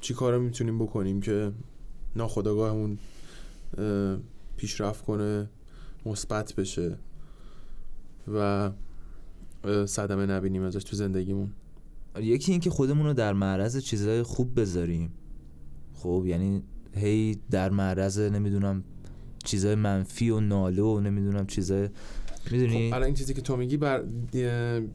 چی 0.00 0.14
کارا 0.14 0.38
می‌تونیم 0.38 0.78
بکنیم 0.78 1.20
که 1.20 1.52
ناخودآگاهمون 2.16 2.98
پیشرفت 4.56 5.04
کنه 5.04 5.50
مثبت 6.06 6.54
بشه 6.54 6.98
و 8.34 8.70
صدمه 9.86 10.26
نبینیم 10.26 10.62
ازش 10.62 10.84
تو 10.84 10.96
زندگیمون؟ 10.96 11.52
یکی 12.20 12.52
این 12.52 12.60
که 12.60 12.70
خودمون 12.70 13.06
رو 13.06 13.12
در 13.12 13.32
معرض 13.32 13.78
چیزهای 13.78 14.22
خوب 14.22 14.60
بذاریم. 14.60 15.10
خب 16.04 16.24
یعنی 16.26 16.62
هی 16.94 17.38
در 17.50 17.70
معرض 17.70 18.18
نمی‌دونم 18.18 18.84
چیزای 19.44 19.74
منفی 19.74 20.30
و 20.30 20.40
ناله 20.40 20.82
و 20.82 21.00
نمی‌دونم 21.00 21.46
چیزای 21.46 21.88
می‌دونی؟ 22.50 22.92
خب 22.92 23.02
این 23.02 23.14
چیزی 23.14 23.34
که 23.34 23.40
تو 23.40 23.56
میگی 23.56 23.76
بر 23.76 24.04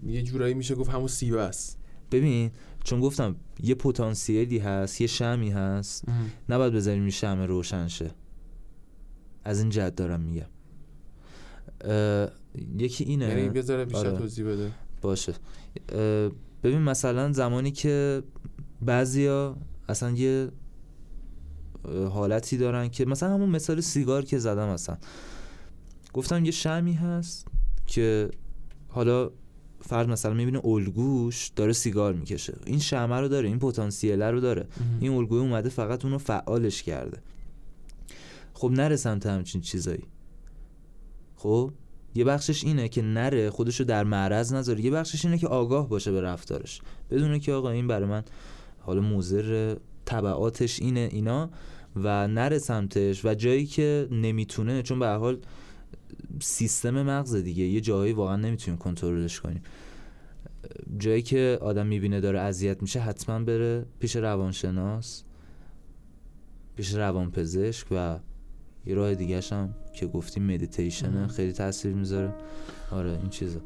یه 0.07 0.21
جورایی 0.23 0.53
میشه 0.53 0.75
گفت 0.75 0.89
همون 0.89 1.07
سیبه 1.07 1.41
است. 1.41 1.77
ببین 2.11 2.51
چون 2.83 2.99
گفتم 2.99 3.35
یه 3.63 3.75
پتانسیلی 3.75 4.57
هست 4.57 5.01
یه 5.01 5.07
شمی 5.07 5.49
هست 5.49 6.05
نباید 6.49 6.73
بذاریم 6.73 7.01
این 7.01 7.11
شم 7.11 7.39
روشن 7.47 7.87
شه. 7.87 8.11
از 9.43 9.59
این 9.59 9.69
جد 9.69 9.95
دارم 9.95 10.21
میگم. 10.21 10.47
یکی 12.77 13.03
اینه. 13.03 13.25
یعنی 13.25 13.49
بذاره 13.49 13.85
بیشتر 13.85 14.07
آره. 14.07 14.17
توضیح 14.17 14.45
بده. 14.45 14.71
باشه. 15.01 15.33
ببین 16.63 16.81
مثلا 16.81 17.31
زمانی 17.31 17.71
که 17.71 18.23
بعضیا 18.81 19.57
اصلا 19.89 20.11
یه 20.11 20.49
حالتی 21.85 22.57
دارن 22.57 22.89
که 22.89 23.05
مثلا 23.05 23.33
همون 23.33 23.49
مثال 23.49 23.81
سیگار 23.81 24.25
که 24.25 24.39
زدم 24.39 24.67
اصلا. 24.67 24.97
گفتم 26.13 26.45
یه 26.45 26.51
شمی 26.51 26.93
هست 26.93 27.47
که 27.85 28.29
حالا 28.87 29.31
فرد 29.81 30.09
مثلا 30.09 30.33
می‌بینه 30.33 30.65
الگوش 30.65 31.51
داره 31.55 31.73
سیگار 31.73 32.13
می‌کشه. 32.13 32.57
این 32.65 32.79
شمه 32.79 33.15
رو 33.15 33.27
داره 33.27 33.47
این 33.47 33.59
پتانسیل 33.59 34.21
رو 34.21 34.39
داره. 34.39 34.67
این 34.99 35.13
الگوی 35.13 35.39
اومده 35.39 35.69
فقط 35.69 36.05
اونو 36.05 36.17
فعالش 36.17 36.83
کرده. 36.83 37.17
خب 38.53 38.71
نرسم 38.71 39.19
تا 39.19 39.31
همچین 39.31 39.61
چیزایی. 39.61 40.03
خب؟ 41.35 41.71
یه 42.15 42.23
بخشش 42.23 42.63
اینه 42.63 42.89
که 42.89 43.01
نره 43.01 43.49
خودشو 43.49 43.83
در 43.83 44.03
معرض 44.03 44.53
نذاره. 44.53 44.81
یه 44.81 44.91
بخشش 44.91 45.25
اینه 45.25 45.37
که 45.37 45.47
آگاه 45.47 45.89
باشه 45.89 46.11
به 46.11 46.21
رفتارش. 46.21 46.81
بدونه 47.09 47.39
که 47.39 47.53
آقا 47.53 47.69
این 47.69 47.87
برای 47.87 48.09
من 48.09 48.23
حالا 48.79 49.01
موزر 49.01 49.75
طبعاتش 50.09 50.79
اینه 50.79 51.09
اینا 51.11 51.49
و 51.95 52.27
نره 52.27 52.59
سمتش 52.59 53.25
و 53.25 53.33
جایی 53.33 53.65
که 53.65 54.07
نمی‌تونه 54.11 54.81
چون 54.81 54.99
به 54.99 55.07
حال 55.07 55.39
سیستم 56.39 57.01
مغز 57.01 57.35
دیگه 57.35 57.63
یه 57.63 57.81
جایی 57.81 58.13
واقعا 58.13 58.35
نمی‌تونیم 58.35 58.77
کنترلش 58.77 59.39
کنیم. 59.39 59.61
جایی 60.97 61.21
که 61.21 61.57
آدم 61.61 61.87
می‌بینه 61.87 62.19
داره 62.21 62.39
اذیت 62.39 62.81
میشه 62.81 62.99
حتما 62.99 63.39
بره 63.39 63.85
پیش 63.99 64.15
روانشناس 64.15 65.23
پیش 66.75 66.93
روانپزشک 66.93 67.87
و 67.91 68.19
یه 68.85 68.95
راه 68.95 69.15
دیگه 69.15 69.41
هم 69.51 69.75
که 69.95 70.07
گفتیم 70.07 70.43
مدیتیشنه 70.53 71.27
خیلی 71.27 71.53
تاثیر 71.53 71.93
می‌ذاره. 71.93 72.33
آره 72.91 73.11
این 73.11 73.29
چیزا. 73.29 73.59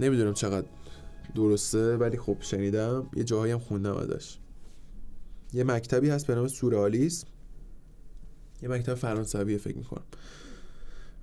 نمی‌دونم 0.00 0.34
چقدر 0.34 0.66
درسته 1.34 1.96
ولی 1.96 2.18
خب 2.18 2.36
شنیدم 2.40 3.10
یه 3.16 3.24
جاهایی 3.24 3.52
هم 3.52 3.58
خوندم 3.58 3.96
ازش. 3.96 4.38
یه 5.52 5.64
مکتبی 5.64 6.10
هست 6.10 6.26
به 6.26 6.34
نام 6.34 6.48
سورئالیسم 6.48 7.26
یه 8.62 8.68
مکتب 8.68 8.94
فرانسویه 8.94 9.58
فکر 9.58 9.76
می‌کنم. 9.78 10.04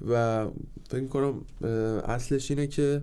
و 0.08 0.48
فکر 0.90 1.02
می‌کنم 1.02 1.42
اصلش 2.06 2.52
اینه 2.52 2.68
که 2.68 3.02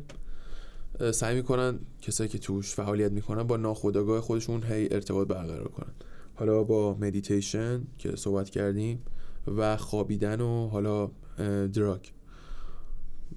سعی 1.13 1.37
می‌کنن 1.37 1.79
کسایی 2.03 2.29
که 2.29 2.39
توش 2.39 2.75
فعالیت 2.75 3.13
می‌کنن 3.13 3.43
با 3.43 3.57
ناخودآگاه 3.57 4.21
خودشون 4.21 4.63
هی 4.63 4.89
ارتباط 4.91 5.29
برقرار 5.29 5.69
کنن. 5.69 5.93
حالا 6.35 6.65
با 6.65 6.95
مدیتیشن 6.95 7.83
که 7.99 8.17
صحبت 8.17 8.51
کردیم 8.51 9.03
و 9.57 9.77
خوابیدن 9.77 10.41
و 10.41 10.69
حالا 10.69 11.11
دراگ 11.73 12.01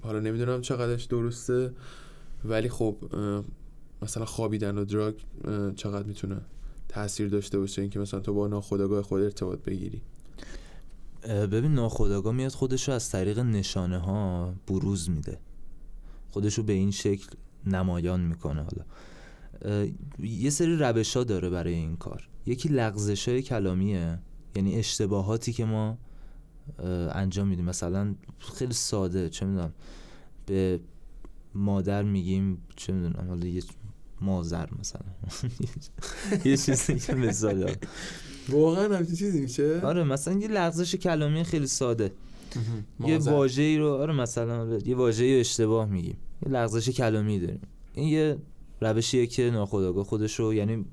حالا 0.00 0.20
نمی‌دونم 0.20 0.60
چقدرش 0.60 1.04
درسته. 1.04 1.72
ولی 2.44 2.68
خب 2.68 2.96
مثلا 4.02 4.24
خوابیدن 4.24 4.78
و 4.78 4.84
دراگ 4.84 5.14
چقدر 5.76 6.06
می‌تونه 6.06 6.40
تاثیر 6.88 7.28
داشته 7.28 7.58
باشه؟ 7.58 7.82
اینکه 7.82 7.98
مثلا 7.98 8.20
تو 8.20 8.34
با 8.34 8.46
ناخودآگاه 8.46 9.02
خود 9.02 9.22
ارتباط 9.22 9.58
بگیری. 9.58 10.02
ببین 11.28 11.74
ناخودآگاه 11.74 12.34
میاد 12.34 12.52
خودش 12.52 12.88
رو 12.88 12.94
از 12.94 13.10
طریق 13.10 13.38
نشانه 13.38 13.98
ها 13.98 14.54
بروز 14.66 15.10
میده. 15.10 15.38
خودش 16.30 16.54
رو 16.54 16.64
به 16.64 16.72
این 16.72 16.90
شکل 16.90 17.26
نمایان 17.66 18.20
می‌کنه 18.20 18.62
حالا. 18.62 18.84
یه 20.18 20.50
سری 20.50 20.76
روش 20.76 21.16
ها 21.16 21.24
داره 21.24 21.50
برای 21.50 21.74
این 21.74 21.96
کار. 21.96 22.28
یکی 22.46 22.68
لغزش 22.68 23.28
های 23.28 23.42
کلامیه 23.42 24.18
یعنی 24.56 24.76
اشتباهاتی 24.76 25.52
که 25.52 25.64
ما 25.64 25.98
انجام 27.12 27.48
میدیم. 27.48 27.64
مثلا 27.64 28.14
خیلی 28.38 28.72
ساده 28.72 29.28
چه 29.28 29.46
می‌دونم 29.46 29.72
به 30.46 30.80
مادر 31.54 32.02
میگیم 32.02 32.62
چه 32.76 32.92
می‌دونم 32.92 33.28
حالا 33.28 33.46
یه 33.46 33.62
مازر 34.20 34.66
مثلا. 34.78 35.02
یه 36.50 36.56
چیزی 36.56 36.98
که 36.98 37.14
مثال 37.14 37.70
واقعا 38.48 38.96
همچین 38.96 39.16
چیزی 39.16 39.40
میشه؟ 39.40 39.80
آره 39.80 40.04
مثلا 40.04 40.38
یه 40.38 40.48
لغزش 40.48 40.94
کلامی 40.94 41.44
خیلی 41.44 41.66
ساده. 41.66 42.12
یه 43.00 43.18
واژه 43.18 43.62
ای 43.62 43.78
رو 43.78 43.88
آره 43.88 44.12
مثلا 44.14 44.78
یه 44.78 44.96
واژه 44.96 45.24
اشتباه 45.40 45.88
میگیم. 45.88 46.16
یه 46.46 46.52
لغزش 46.52 46.88
کلامی 46.88 47.38
داریم. 47.40 47.60
این 47.94 48.08
یه 48.08 48.36
روشیه 48.80 49.26
که 49.26 49.50
ناخودآگاه 49.50 50.04
خودش 50.04 50.40
رو 50.40 50.54
یعنی 50.54 50.84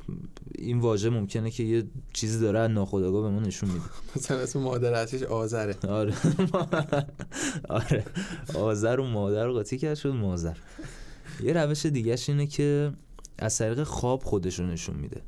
این 0.56 0.80
واژه 0.80 1.10
ممکنه 1.10 1.52
که 1.52 1.64
یه 1.64 1.84
چیزی 2.14 2.40
داره 2.40 2.68
ناخودآگاه 2.68 3.22
به 3.22 3.30
ما 3.30 3.40
نشون 3.40 3.70
میده. 3.70 3.86
مثلا 4.16 4.38
اسم 4.38 4.60
مادر 4.60 4.94
اصلیش 4.94 5.24
آذره. 5.24 5.76
آره. 5.88 6.14
آره. 7.70 8.06
آذر 8.54 9.00
و 9.00 9.06
مادر 9.06 9.50
قاطی 9.50 9.78
کرد 9.78 9.96
شد 9.96 10.10
مازر 10.10 10.58
یه 11.44 11.54
روش 11.54 11.86
دیگهش 11.86 12.30
اینه 12.30 12.48
که 12.48 12.94
از 13.38 13.58
طریق 13.58 13.84
خواب 13.84 14.24
خودش 14.24 14.60
رو 14.60 14.66
نشون 14.66 14.96
میده. 14.96 15.22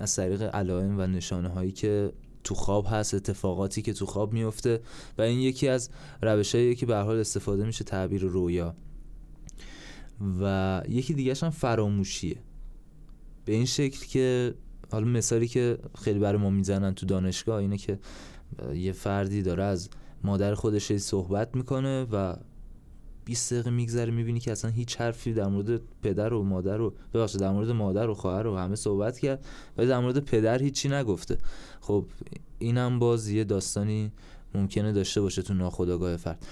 از 0.00 0.16
طریق 0.16 0.42
علائم 0.42 0.98
و 0.98 1.06
نشانه 1.06 1.48
هایی 1.48 1.72
که 1.72 2.12
تو 2.44 2.54
خواب 2.54 2.86
هست 2.90 3.14
اتفاقاتی 3.14 3.82
که 3.82 3.92
تو 3.92 4.06
خواب 4.06 4.32
میفته 4.32 4.80
و 5.18 5.22
این 5.22 5.38
یکی 5.38 5.68
از 5.68 5.90
روشهایی 6.22 6.74
که 6.74 6.86
به 6.86 6.96
حال 6.96 7.20
استفاده 7.20 7.64
میشه 7.64 7.84
تعبیر 7.84 8.22
رویا. 8.22 8.74
و 10.40 10.82
یکی 10.88 11.14
دیگه 11.14 11.34
هم 11.42 11.50
فراموشیه. 11.50 12.36
به 13.44 13.52
این 13.52 13.64
شکل 13.64 14.06
که 14.06 14.54
حالا 14.92 15.06
مثالی 15.06 15.48
که 15.48 15.78
خیلی 15.98 16.18
برای 16.18 16.42
ما 16.42 16.50
می‌زنن 16.50 16.94
تو 16.94 17.06
دانشگاه 17.06 17.56
اینه 17.56 17.76
که 17.76 17.98
یه 18.74 18.92
فردی 18.92 19.42
داره 19.42 19.62
از 19.62 19.88
مادر 20.24 20.54
خودش 20.54 20.92
صحبت 20.92 21.56
می‌کنه 21.56 22.06
و 22.12 22.36
20 23.24 23.52
دقیقه 23.52 23.70
میگذره 23.70 24.12
می‌بینی 24.12 24.40
که 24.40 24.52
اصلا 24.52 24.70
هیچ 24.70 25.00
حرفی 25.00 25.32
در 25.32 25.46
مورد 25.46 25.80
پدر 26.02 26.32
و 26.32 26.42
مادر 26.42 26.80
و 26.80 26.94
ببخشید 27.14 27.40
در 27.40 27.50
مورد 27.50 27.70
مادر 27.70 28.08
و 28.08 28.14
خواهر 28.14 28.46
و 28.46 28.56
همه 28.56 28.76
صحبت 28.76 29.18
کرد 29.18 29.46
ولی 29.78 29.86
در 29.86 30.00
مورد 30.00 30.18
پدر 30.18 30.62
هیچی 30.62 30.88
نگفته. 30.88 31.38
خب 31.80 32.06
اینم 32.58 32.98
باز 32.98 33.28
یه 33.28 33.44
داستانی 33.44 34.12
ممکنه 34.54 34.92
داشته 34.92 35.20
باشه 35.20 35.42
تو 35.42 35.54
ناخودآگاه 35.54 36.16
فرد. 36.16 36.46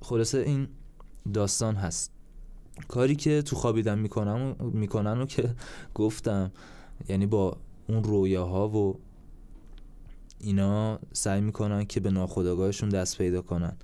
خلاصه 0.00 0.38
این 0.38 0.68
داستان 1.34 1.74
هست. 1.74 2.21
کاری 2.88 3.16
که 3.16 3.42
تو 3.42 3.56
خوابیدن 3.56 3.98
می‌کنم 3.98 4.56
می‌کنن 4.72 5.20
و 5.20 5.26
که 5.26 5.54
گفتم. 5.94 6.52
یعنی 7.08 7.26
با 7.26 7.56
اون 7.88 8.04
رویاها 8.04 8.68
و 8.68 8.98
اینا 10.40 10.98
سعی 11.12 11.40
می‌کنن 11.40 11.84
که 11.84 12.00
به 12.00 12.10
ناخودآگاهشون 12.10 12.88
دست 12.88 13.18
پیدا 13.18 13.42
کنن. 13.42 13.76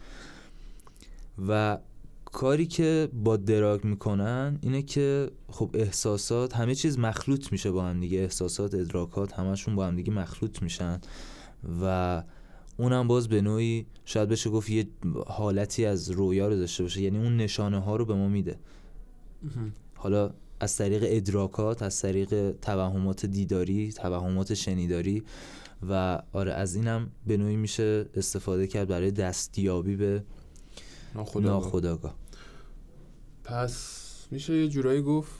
و 1.48 1.78
کاری 2.24 2.66
که 2.66 3.08
با 3.12 3.36
دراگ 3.36 3.84
می‌کنن 3.84 4.58
اینه 4.60 4.82
که 4.82 5.30
خب 5.48 5.70
احساسات 5.74 6.56
همه 6.56 6.74
چیز 6.74 6.98
مخلوط 6.98 7.52
میشه 7.52 7.70
با 7.70 7.84
هم 7.84 8.00
دیگه. 8.00 8.18
احساسات 8.18 8.74
ادراکات 8.74 9.32
همشون 9.32 9.76
با 9.76 9.86
هم 9.86 9.96
دیگه 9.96 10.12
مخلوط 10.12 10.62
میشن. 10.62 11.00
و 11.82 12.22
اونم 12.76 13.08
باز 13.08 13.28
به 13.28 13.40
نوعی 13.40 13.86
شاید 14.04 14.28
بشه 14.28 14.50
گفت 14.50 14.70
یه 14.70 14.88
حالتی 15.26 15.86
از 15.86 16.10
رویا 16.10 16.48
رو 16.48 16.56
داشته 16.56 16.82
باشه. 16.82 17.00
یعنی 17.02 17.18
اون 17.18 17.36
نشانه 17.36 17.78
ها 17.78 17.96
رو 17.96 18.04
به 18.04 18.14
ما 18.14 18.28
میده. 18.28 18.58
حالا 19.94 20.30
از 20.60 20.76
طریق 20.76 21.02
ادراکات 21.06 21.82
از 21.82 22.00
طریق 22.00 22.54
توهمات 22.62 23.26
دیداری 23.26 23.92
توهمات 23.92 24.54
شنیداری 24.54 25.22
و 25.88 26.22
آره 26.32 26.52
از 26.52 26.74
اینم 26.74 27.10
به 27.26 27.36
نوعی 27.36 27.56
میشه 27.56 28.06
استفاده 28.14 28.66
کرد 28.66 28.88
برای 28.88 29.10
دستیابی 29.10 29.96
به 29.96 30.24
ناخداگاه 31.14 32.14
پس 33.44 34.04
میشه 34.30 34.56
یه 34.56 34.68
جورایی 34.68 35.02
گفت 35.02 35.32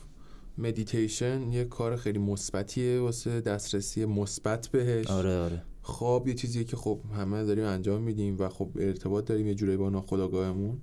مدیتیشن 0.59 1.53
یه 1.53 1.65
کار 1.65 1.97
خیلی 1.97 2.19
مثبتیه 2.19 3.01
واسه 3.01 3.41
دسترسی 3.41 4.05
مثبت 4.05 4.69
بهش. 4.69 5.07
آره 5.07 5.39
آره. 5.39 5.63
خواب 5.89 6.29
یه 6.29 6.35
چیزیه 6.35 6.65
که 6.65 6.77
خب 6.77 7.01
همه 7.17 7.45
داریم 7.45 7.65
انجام 7.65 8.03
میدیم 8.03 8.37
و 8.39 8.49
خب 8.49 8.69
ارتباط 8.79 9.25
داریم 9.25 9.47
یه 9.47 9.55
جورایی 9.55 9.79
با 9.79 9.91
ناخودآگاهمون. 9.91 10.79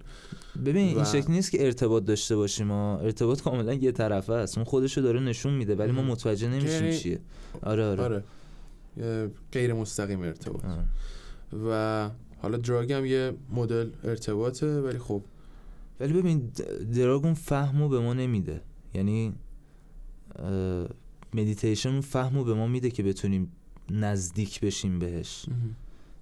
ببین 0.66 0.96
این 0.96 1.04
شکل 1.04 1.32
نیست 1.32 1.52
که 1.52 1.66
ارتباط 1.66 2.06
داشته 2.06 2.36
باشیم 2.36 2.68
ما 2.68 2.98
ارتباط 2.98 3.42
کاملا 3.42 3.74
یه 3.74 3.92
طرفه 3.92 4.34
است. 4.34 4.58
اون 4.58 4.66
خودشو 4.66 5.02
داره 5.02 5.20
نشون 5.20 5.54
میده 5.54 5.76
ولی 5.76 5.92
ما 5.92 6.02
متوجه 6.02 6.48
نمیشیم 6.48 6.92
چیه. 6.92 7.20
آره 7.62 7.86
آره, 7.86 8.04
آره. 8.04 8.24
غیر 9.52 9.74
مستقیم 9.74 10.22
ارتباط. 10.22 10.62
و 11.70 12.10
حالا 12.42 12.58
دراگ 12.58 12.94
هم 12.94 13.06
یه 13.06 13.34
مدل 13.52 13.90
ارتباطه 14.04 14.82
ولی 14.82 14.98
خب 14.98 15.22
ولی 16.00 16.14
ببین 16.14 16.52
دراگ 16.96 17.26
اون 17.26 17.34
فهمو 17.34 17.90
به 17.90 18.00
ما 18.00 18.14
نمیده. 18.14 18.62
یعنی 18.94 19.34
مدیتیشن 21.34 22.02
فهمو 22.02 22.44
به 22.44 22.54
ما 22.54 22.68
میده 22.68 22.92
که 22.92 23.04
بتونیم 23.04 23.52
نزدیک 23.90 24.62
بشیم 24.62 25.00
بهش. 25.00 25.46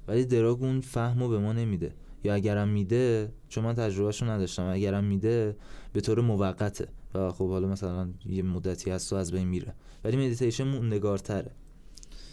ولی 0.08 0.26
drug 0.26 0.64
اون 0.64 0.82
فهمو 0.82 1.30
به 1.30 1.40
ما 1.40 1.54
نمیده. 1.54 1.94
یا 2.24 2.34
اگرم 2.34 2.70
میده 2.70 3.32
چون 3.50 3.64
من 3.64 3.74
تجربهشو 3.74 4.26
نداشتم 4.26 4.64
اگرم 4.64 5.04
میده 5.04 5.56
به 5.94 6.02
طور 6.02 6.22
موقته. 6.22 6.88
و 7.14 7.32
خب 7.32 7.50
حالا 7.50 7.68
مثلا 7.68 8.10
یه 8.26 8.44
مدتی 8.44 8.92
هست 8.92 9.14
و 9.14 9.16
از 9.16 9.32
بین 9.32 9.48
میره. 9.48 9.74
ولی 10.04 10.18
مدیتیشن 10.18 10.64
موندگارتره. 10.64 11.52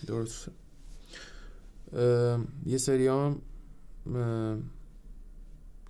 درست. 0.07 0.49
یه 2.67 2.79
سری 2.79 3.07
هم 3.07 3.43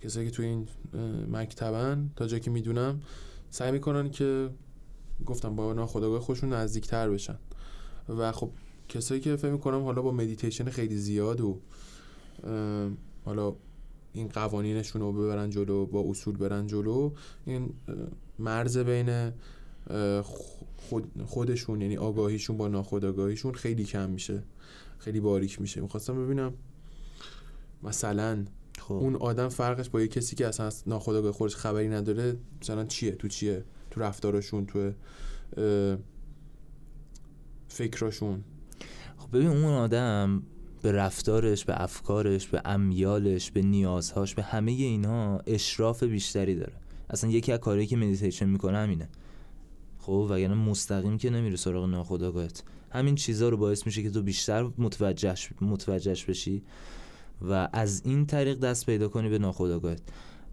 کسایی 0.01 0.25
که 0.25 0.31
توی 0.31 0.45
این 0.45 0.67
مکتبن 1.31 2.11
تا 2.15 2.27
جایی 2.27 2.41
که 2.41 2.51
می‌دونم 2.51 3.01
سعی 3.49 3.71
می‌کنن 3.71 4.09
که 4.09 4.49
گفتم 5.25 5.55
با 5.55 5.73
ناخودآگاه 5.73 6.19
خودشون 6.19 6.53
نزدیکتر 6.53 7.09
بشن. 7.09 7.37
و 8.09 8.31
خب 8.31 8.51
کسایی 8.91 9.21
که 9.21 9.35
فکر 9.35 9.51
می‌کنم 9.51 9.83
حالا 9.83 10.01
با 10.01 10.11
مدیتیشن 10.11 10.69
خیلی 10.69 10.97
زیاد 10.97 11.41
و 11.41 11.59
حالا 13.25 13.55
این 14.13 14.27
قوانینشون 14.27 15.01
رو 15.01 15.13
ببرن 15.13 15.49
جلو 15.49 15.85
با 15.85 16.01
اصول 16.09 16.37
برن 16.37 16.67
جلو 16.67 17.11
این 17.45 17.69
مرز 18.39 18.77
بین 18.77 19.31
خود 20.77 21.11
خودشون 21.25 21.81
یعنی 21.81 21.97
آگاهیشون 21.97 22.57
با 22.57 22.67
ناخودآگاهیشون 22.67 23.53
خیلی 23.53 23.83
کم 23.83 24.09
میشه 24.09 24.43
خیلی 24.99 25.19
باریک 25.19 25.61
میشه. 25.61 25.81
می‌خواستم 25.81 26.25
ببینم 26.25 26.53
مثلا 27.83 28.45
خب. 28.79 28.93
اون 28.93 29.15
آدم 29.15 29.49
فرقش 29.49 29.89
با 29.89 30.01
یه 30.01 30.07
کسی 30.07 30.35
که 30.35 30.47
اصلا 30.47 30.69
ناخودآگاه 30.87 31.31
خودش 31.31 31.55
خبری 31.55 31.89
نداره 31.89 32.37
مثلا 32.61 32.85
چیه؟ 32.85 33.11
تو 33.11 33.27
چیه؟ 33.27 33.63
تو 33.91 34.01
رفتارشون 34.01 34.65
تو 34.65 34.91
فکراشون 37.67 38.35
خب 38.35 38.50
ببین 39.33 39.47
اون 39.47 39.73
آدم 39.73 40.43
به 40.81 40.91
رفتارش 40.91 41.65
به 41.65 41.83
افکارش 41.83 42.47
به 42.47 42.61
امیالش 42.65 43.51
به 43.51 43.61
نیازهاش 43.61 44.35
به 44.35 44.43
همه 44.43 44.71
اینها 44.71 45.41
اشراف 45.47 46.03
بیشتری 46.03 46.55
داره. 46.55 46.73
اصلا 47.09 47.29
یکی 47.29 47.51
از 47.51 47.59
کارهایی 47.59 47.87
که 47.87 47.97
مدیتیشن 47.97 48.49
می‌کنه 48.49 48.77
همینه. 48.77 49.09
خب 49.97 50.27
وگرنه 50.29 50.53
مستقیم 50.53 51.17
که 51.17 51.29
نمیره 51.29 51.55
سراغ 51.55 51.85
ناخودآگاهت. 51.85 52.63
همین 52.89 53.15
چیزها 53.15 53.49
رو 53.49 53.57
باعث 53.57 53.85
میشه 53.85 54.03
که 54.03 54.09
تو 54.09 54.21
بیشتر 54.21 54.69
متوجهش 54.77 55.49
متوجهش 55.61 56.25
بشی 56.25 56.63
و 57.41 57.69
از 57.73 58.01
این 58.05 58.25
طریق 58.25 58.59
دست 58.59 58.85
پیدا 58.85 59.07
کنی 59.07 59.29
به 59.29 59.39
ناخودآگاهت. 59.39 60.01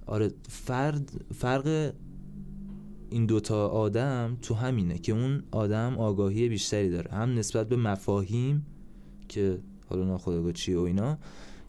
آره 0.07 0.31
فرد 0.49 1.11
فرق 1.35 1.93
این 3.11 3.27
دوتا 3.27 3.69
آدم 3.69 4.37
تو 4.43 4.55
همینه 4.55 4.99
که 4.99 5.13
اون 5.13 5.43
آدم 5.51 5.99
آگاهی 5.99 6.49
بیشتری 6.49 6.91
داره. 6.91 7.11
هم 7.11 7.35
نسبت 7.35 7.69
به 7.69 7.77
مفاهیم 7.77 8.67
که 9.29 9.59
حالا 9.89 10.05
ناخودآگاه 10.05 10.53
چیه 10.53 10.79
و 10.79 10.81
اینا 10.81 11.19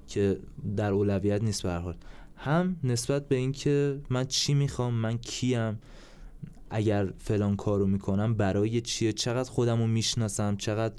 که 0.07 0.39
در 0.75 0.91
اولویت 0.91 1.43
نیست 1.43 1.63
به 1.63 1.73
حال. 1.73 1.95
هم 2.35 2.75
نسبت 2.83 3.27
به 3.27 3.35
اینکه 3.35 4.01
من 4.09 4.25
چی 4.25 4.53
می‌خوام 4.53 4.93
من 4.93 5.17
کیم 5.17 5.79
اگر 6.69 7.13
فلان 7.17 7.55
کارو 7.55 7.87
می‌کنم 7.87 8.33
برای 8.33 8.81
چیه 8.81 9.13
چقدر 9.13 9.49
خودم 9.49 9.79
رو 9.79 9.87
می‌شناسم 9.87 10.55
چقدر 10.55 10.95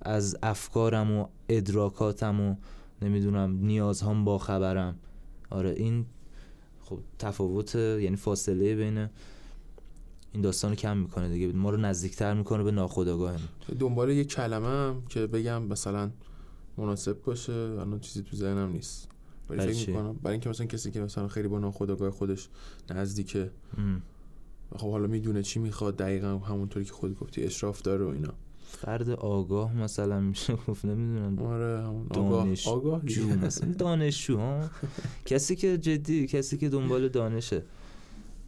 از 0.00 0.36
افکارم 0.42 1.12
و 1.12 1.26
ادراکاتم 1.48 2.40
و 2.40 2.56
نمی‌دونم 3.02 3.58
نیازهام 3.62 4.24
با 4.24 4.38
خبرم. 4.38 4.96
آره 5.50 5.70
این 5.70 6.06
خب 6.90 6.98
تفاوت 7.18 7.74
یعنی 7.74 8.16
فاصله 8.16 8.76
بین 8.76 9.08
این 10.32 10.42
داستان 10.42 10.70
رو 10.70 10.76
کم 10.76 10.96
می‌کنه 10.96 11.28
دیگه. 11.28 11.52
ما 11.52 11.70
رو 11.70 11.76
نزدیکتر 11.76 12.34
می‌کنه 12.34 12.62
به 12.62 12.70
ناخودآگاه 12.70 13.36
دنبال 13.78 14.10
یه 14.10 14.24
کلمه 14.24 15.02
که 15.08 15.26
بگم 15.26 15.62
مثلا 15.62 16.10
مناسب 16.78 17.22
باشه 17.22 17.52
الان 17.52 18.00
چیزی 18.00 18.22
تو 18.22 18.36
ذهنم 18.36 18.72
نیست. 18.72 19.08
برای 19.48 19.72
فکر 19.72 19.90
می‌کنم 19.90 20.12
برای 20.22 20.32
اینکه 20.32 20.48
مثلا 20.48 20.66
کسی 20.66 20.90
که 20.90 21.00
مثلا 21.00 21.28
خیلی 21.28 21.48
با 21.48 21.58
ناخودآگاه 21.58 22.10
خودش 22.10 22.48
نزدیکه. 22.90 23.50
خب 24.76 24.90
حالا 24.90 25.06
می‌دونه 25.06 25.42
چی 25.42 25.58
می‌خواد 25.58 25.96
دقیقا 25.96 26.38
همونطوری 26.38 26.84
که 26.84 26.92
خود 26.92 27.18
گفتی 27.18 27.44
اشراف 27.44 27.82
داره 27.82 28.04
و 28.04 28.08
اینا. 28.08 28.34
فرد 28.70 29.10
آگاه 29.10 29.76
مثلا 29.76 30.20
میشه 30.20 30.54
گفت 30.68 30.84
نمی‌دونم. 30.84 31.38
آره 31.38 32.04
دانش 32.14 32.68
آگاه 32.68 33.04
جو 33.04 33.28
مثلا 33.46 33.72
دانشجو 33.72 34.36
ها. 34.38 34.70
کسی 35.26 35.56
که 35.56 35.78
جدی 35.78 36.26
کسی 36.26 36.58
که 36.58 36.68
دنبال 36.68 37.08
دانشه. 37.08 37.62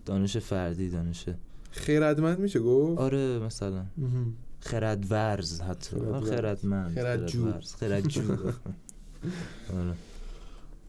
دانش 0.06 0.36
فردی 0.36 0.90
دانشه 0.90 1.34
خیردمند 1.70 2.38
میشه 2.38 2.60
گفت؟ 2.60 3.00
آره 3.00 3.38
مثلا. 3.38 3.84
خردورز 4.60 5.60
حتی. 5.60 5.96
خردمند 6.26 6.94
خردجو. 6.94 7.52
خردجو. 7.80 8.20
آره. 9.78 9.94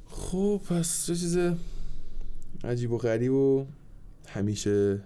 خب 0.09 0.61
پس 0.69 1.05
چه 1.05 1.15
چیز 1.15 1.37
عجیب 2.63 2.91
و 2.91 2.97
غریب 2.97 3.33
و 3.33 3.65
همیشه 4.27 5.01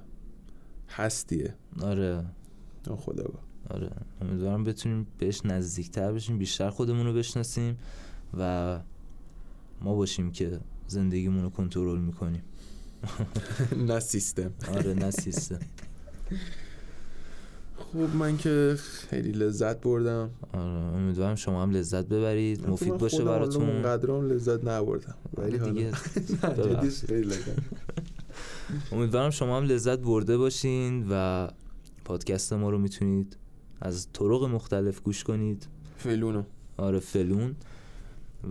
هستیه. 0.90 1.54
آره. 1.82 2.26
خدا 2.98 3.24
آره. 3.78 3.92
امیدوارم 4.22 4.64
بتونیم 4.64 5.08
بهش 5.18 5.42
نزدیکتر 5.46 6.12
بشیم 6.12 6.38
بیشتر 6.38 6.70
خودمون 6.70 7.06
رو 7.06 7.14
بشناسیم 7.14 7.78
و 8.38 8.80
ما 9.82 9.96
باشیم 9.96 10.32
که 10.32 10.60
زندگیمون 10.88 11.44
رو 11.44 11.50
کنترل 11.50 12.00
می‌کنیم. 12.00 12.42
نه 13.88 14.00
سیستم. 14.00 14.52
آره 14.76 14.94
نه 14.94 15.12
سیستم. 15.12 15.60
خوب 17.78 18.16
من 18.16 18.38
که 18.38 18.76
خیلی 19.10 19.32
لذت 19.32 19.82
بردم. 19.82 20.30
آره 20.54 20.98
امیدوارم 20.98 21.36
شما 21.36 21.64
هم 21.64 21.72
لذت 21.72 22.06
ببرید. 22.06 22.70
مفید 22.70 22.98
باشه 22.98 23.24
براتون. 23.24 23.82
قدرام 23.82 24.26
لذت 24.26 24.68
نبردم. 24.68 25.16
ولی 25.38 25.60
آره 25.60 25.72
دیگه. 25.72 25.92
امیدوارم 28.92 29.30
شما 29.30 29.58
هم 29.58 29.64
لذت 29.64 30.00
برده 30.00 30.38
باشین 30.38 31.08
و 31.12 31.48
پادکست 32.06 32.54
ما 32.54 32.70
رو 32.70 32.78
می‌تونید 32.78 33.38
از 33.82 34.08
طرق 34.14 34.44
مختلف 34.44 35.02
گوش 35.02 35.24
کنید. 35.24 35.68
فلونو 35.98 36.44
آره 36.78 37.00
فلون 37.00 37.56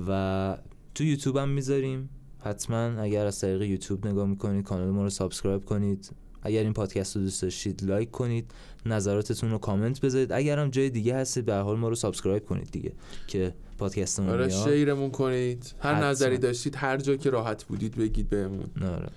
و 0.09 0.59
تو 0.95 1.05
یوتیوب 1.05 1.37
هم 1.37 1.49
می‌ذاریم. 1.49 2.09
حتما 2.39 2.77
اگر 2.77 3.27
از 3.27 3.41
طریق 3.41 3.63
یوتیوب 3.63 4.07
نگاه 4.07 4.27
می‌کنید 4.27 4.65
کانال 4.65 4.91
ما 4.91 5.03
رو 5.03 5.11
subscribe 5.11 5.65
کنید. 5.65 6.11
اگر 6.43 6.63
این 6.63 6.73
پادکست 6.73 7.17
رو 7.17 7.23
دوست 7.23 7.43
داشتید 7.43 7.85
لایک 7.85 8.11
کنید. 8.11 8.51
نظراتتون 8.87 9.51
رو 9.51 9.59
کامنت 9.59 10.01
بذارید. 10.01 10.33
اگر 10.33 10.59
هم 10.59 10.71
جای 10.71 10.91
دیگه 10.91 11.17
هستید 11.17 11.45
به 11.45 11.55
حال 11.55 11.77
ما 11.79 11.89
رو 11.89 11.95
subscribe 11.95 12.45
کنید 12.45 12.71
دیگه 12.71 12.93
که 13.27 13.55
پادکست 13.79 14.21
ما 14.21 14.33
آره 14.33 14.49
شیرمون 14.49 15.11
کنید. 15.11 15.75
هر 15.79 16.05
نظری 16.05 16.39
داشتید 16.39 16.77
هر 16.77 16.97
جا 16.97 17.17
که 17.17 17.31
راحت 17.31 17.65
بودید 17.65 17.97
بگید 17.97 18.29
بهمون. 18.29 18.71
آره. 18.83 19.09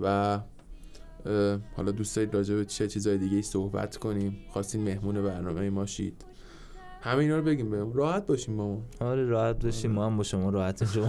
و 0.00 0.40
حالا 1.76 1.90
دوست 1.92 2.16
دارید 2.16 2.34
راجع 2.34 2.54
به 2.54 2.64
چه 2.64 2.88
چیزای 2.88 3.18
دیگه 3.18 3.42
صحبت 3.42 3.96
کنیم 3.96 4.36
خواستین 4.48 4.84
مهمون 4.84 5.22
برنامه 5.22 5.70
ما 5.70 5.86
شید. 5.86 6.24
همه 7.00 7.18
اینا 7.18 7.36
رو 7.36 7.42
بگیم 7.42 7.70
بهم 7.70 7.92
راحت 7.92 8.26
باشیم 8.26 8.54
ما 8.54 8.82
آره 9.00 9.24
راحت 9.24 9.64
باشیم. 9.64 9.90
ما 9.90 10.06
هم 10.06 10.16
با 10.16 10.22
شما 10.22 10.50
راحت 10.50 10.84
شما 10.84 11.08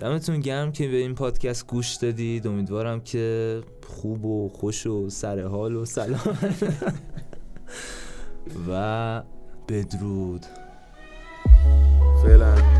دمتون 0.00 0.40
گرم 0.40 0.72
که 0.72 0.88
به 0.88 0.96
این 0.96 1.14
پادکست 1.14 1.66
گوش 1.66 1.94
دادید. 1.94 2.46
امیدوارم 2.46 3.00
که 3.00 3.60
خوب 3.86 4.24
و 4.24 4.48
خوش 4.48 4.86
و 4.86 5.10
سر 5.10 5.40
حال 5.40 5.76
و 5.76 5.84
سلام 5.84 6.38
و 8.68 9.22
بدرود. 9.68 10.46
فعلا. 12.22 12.75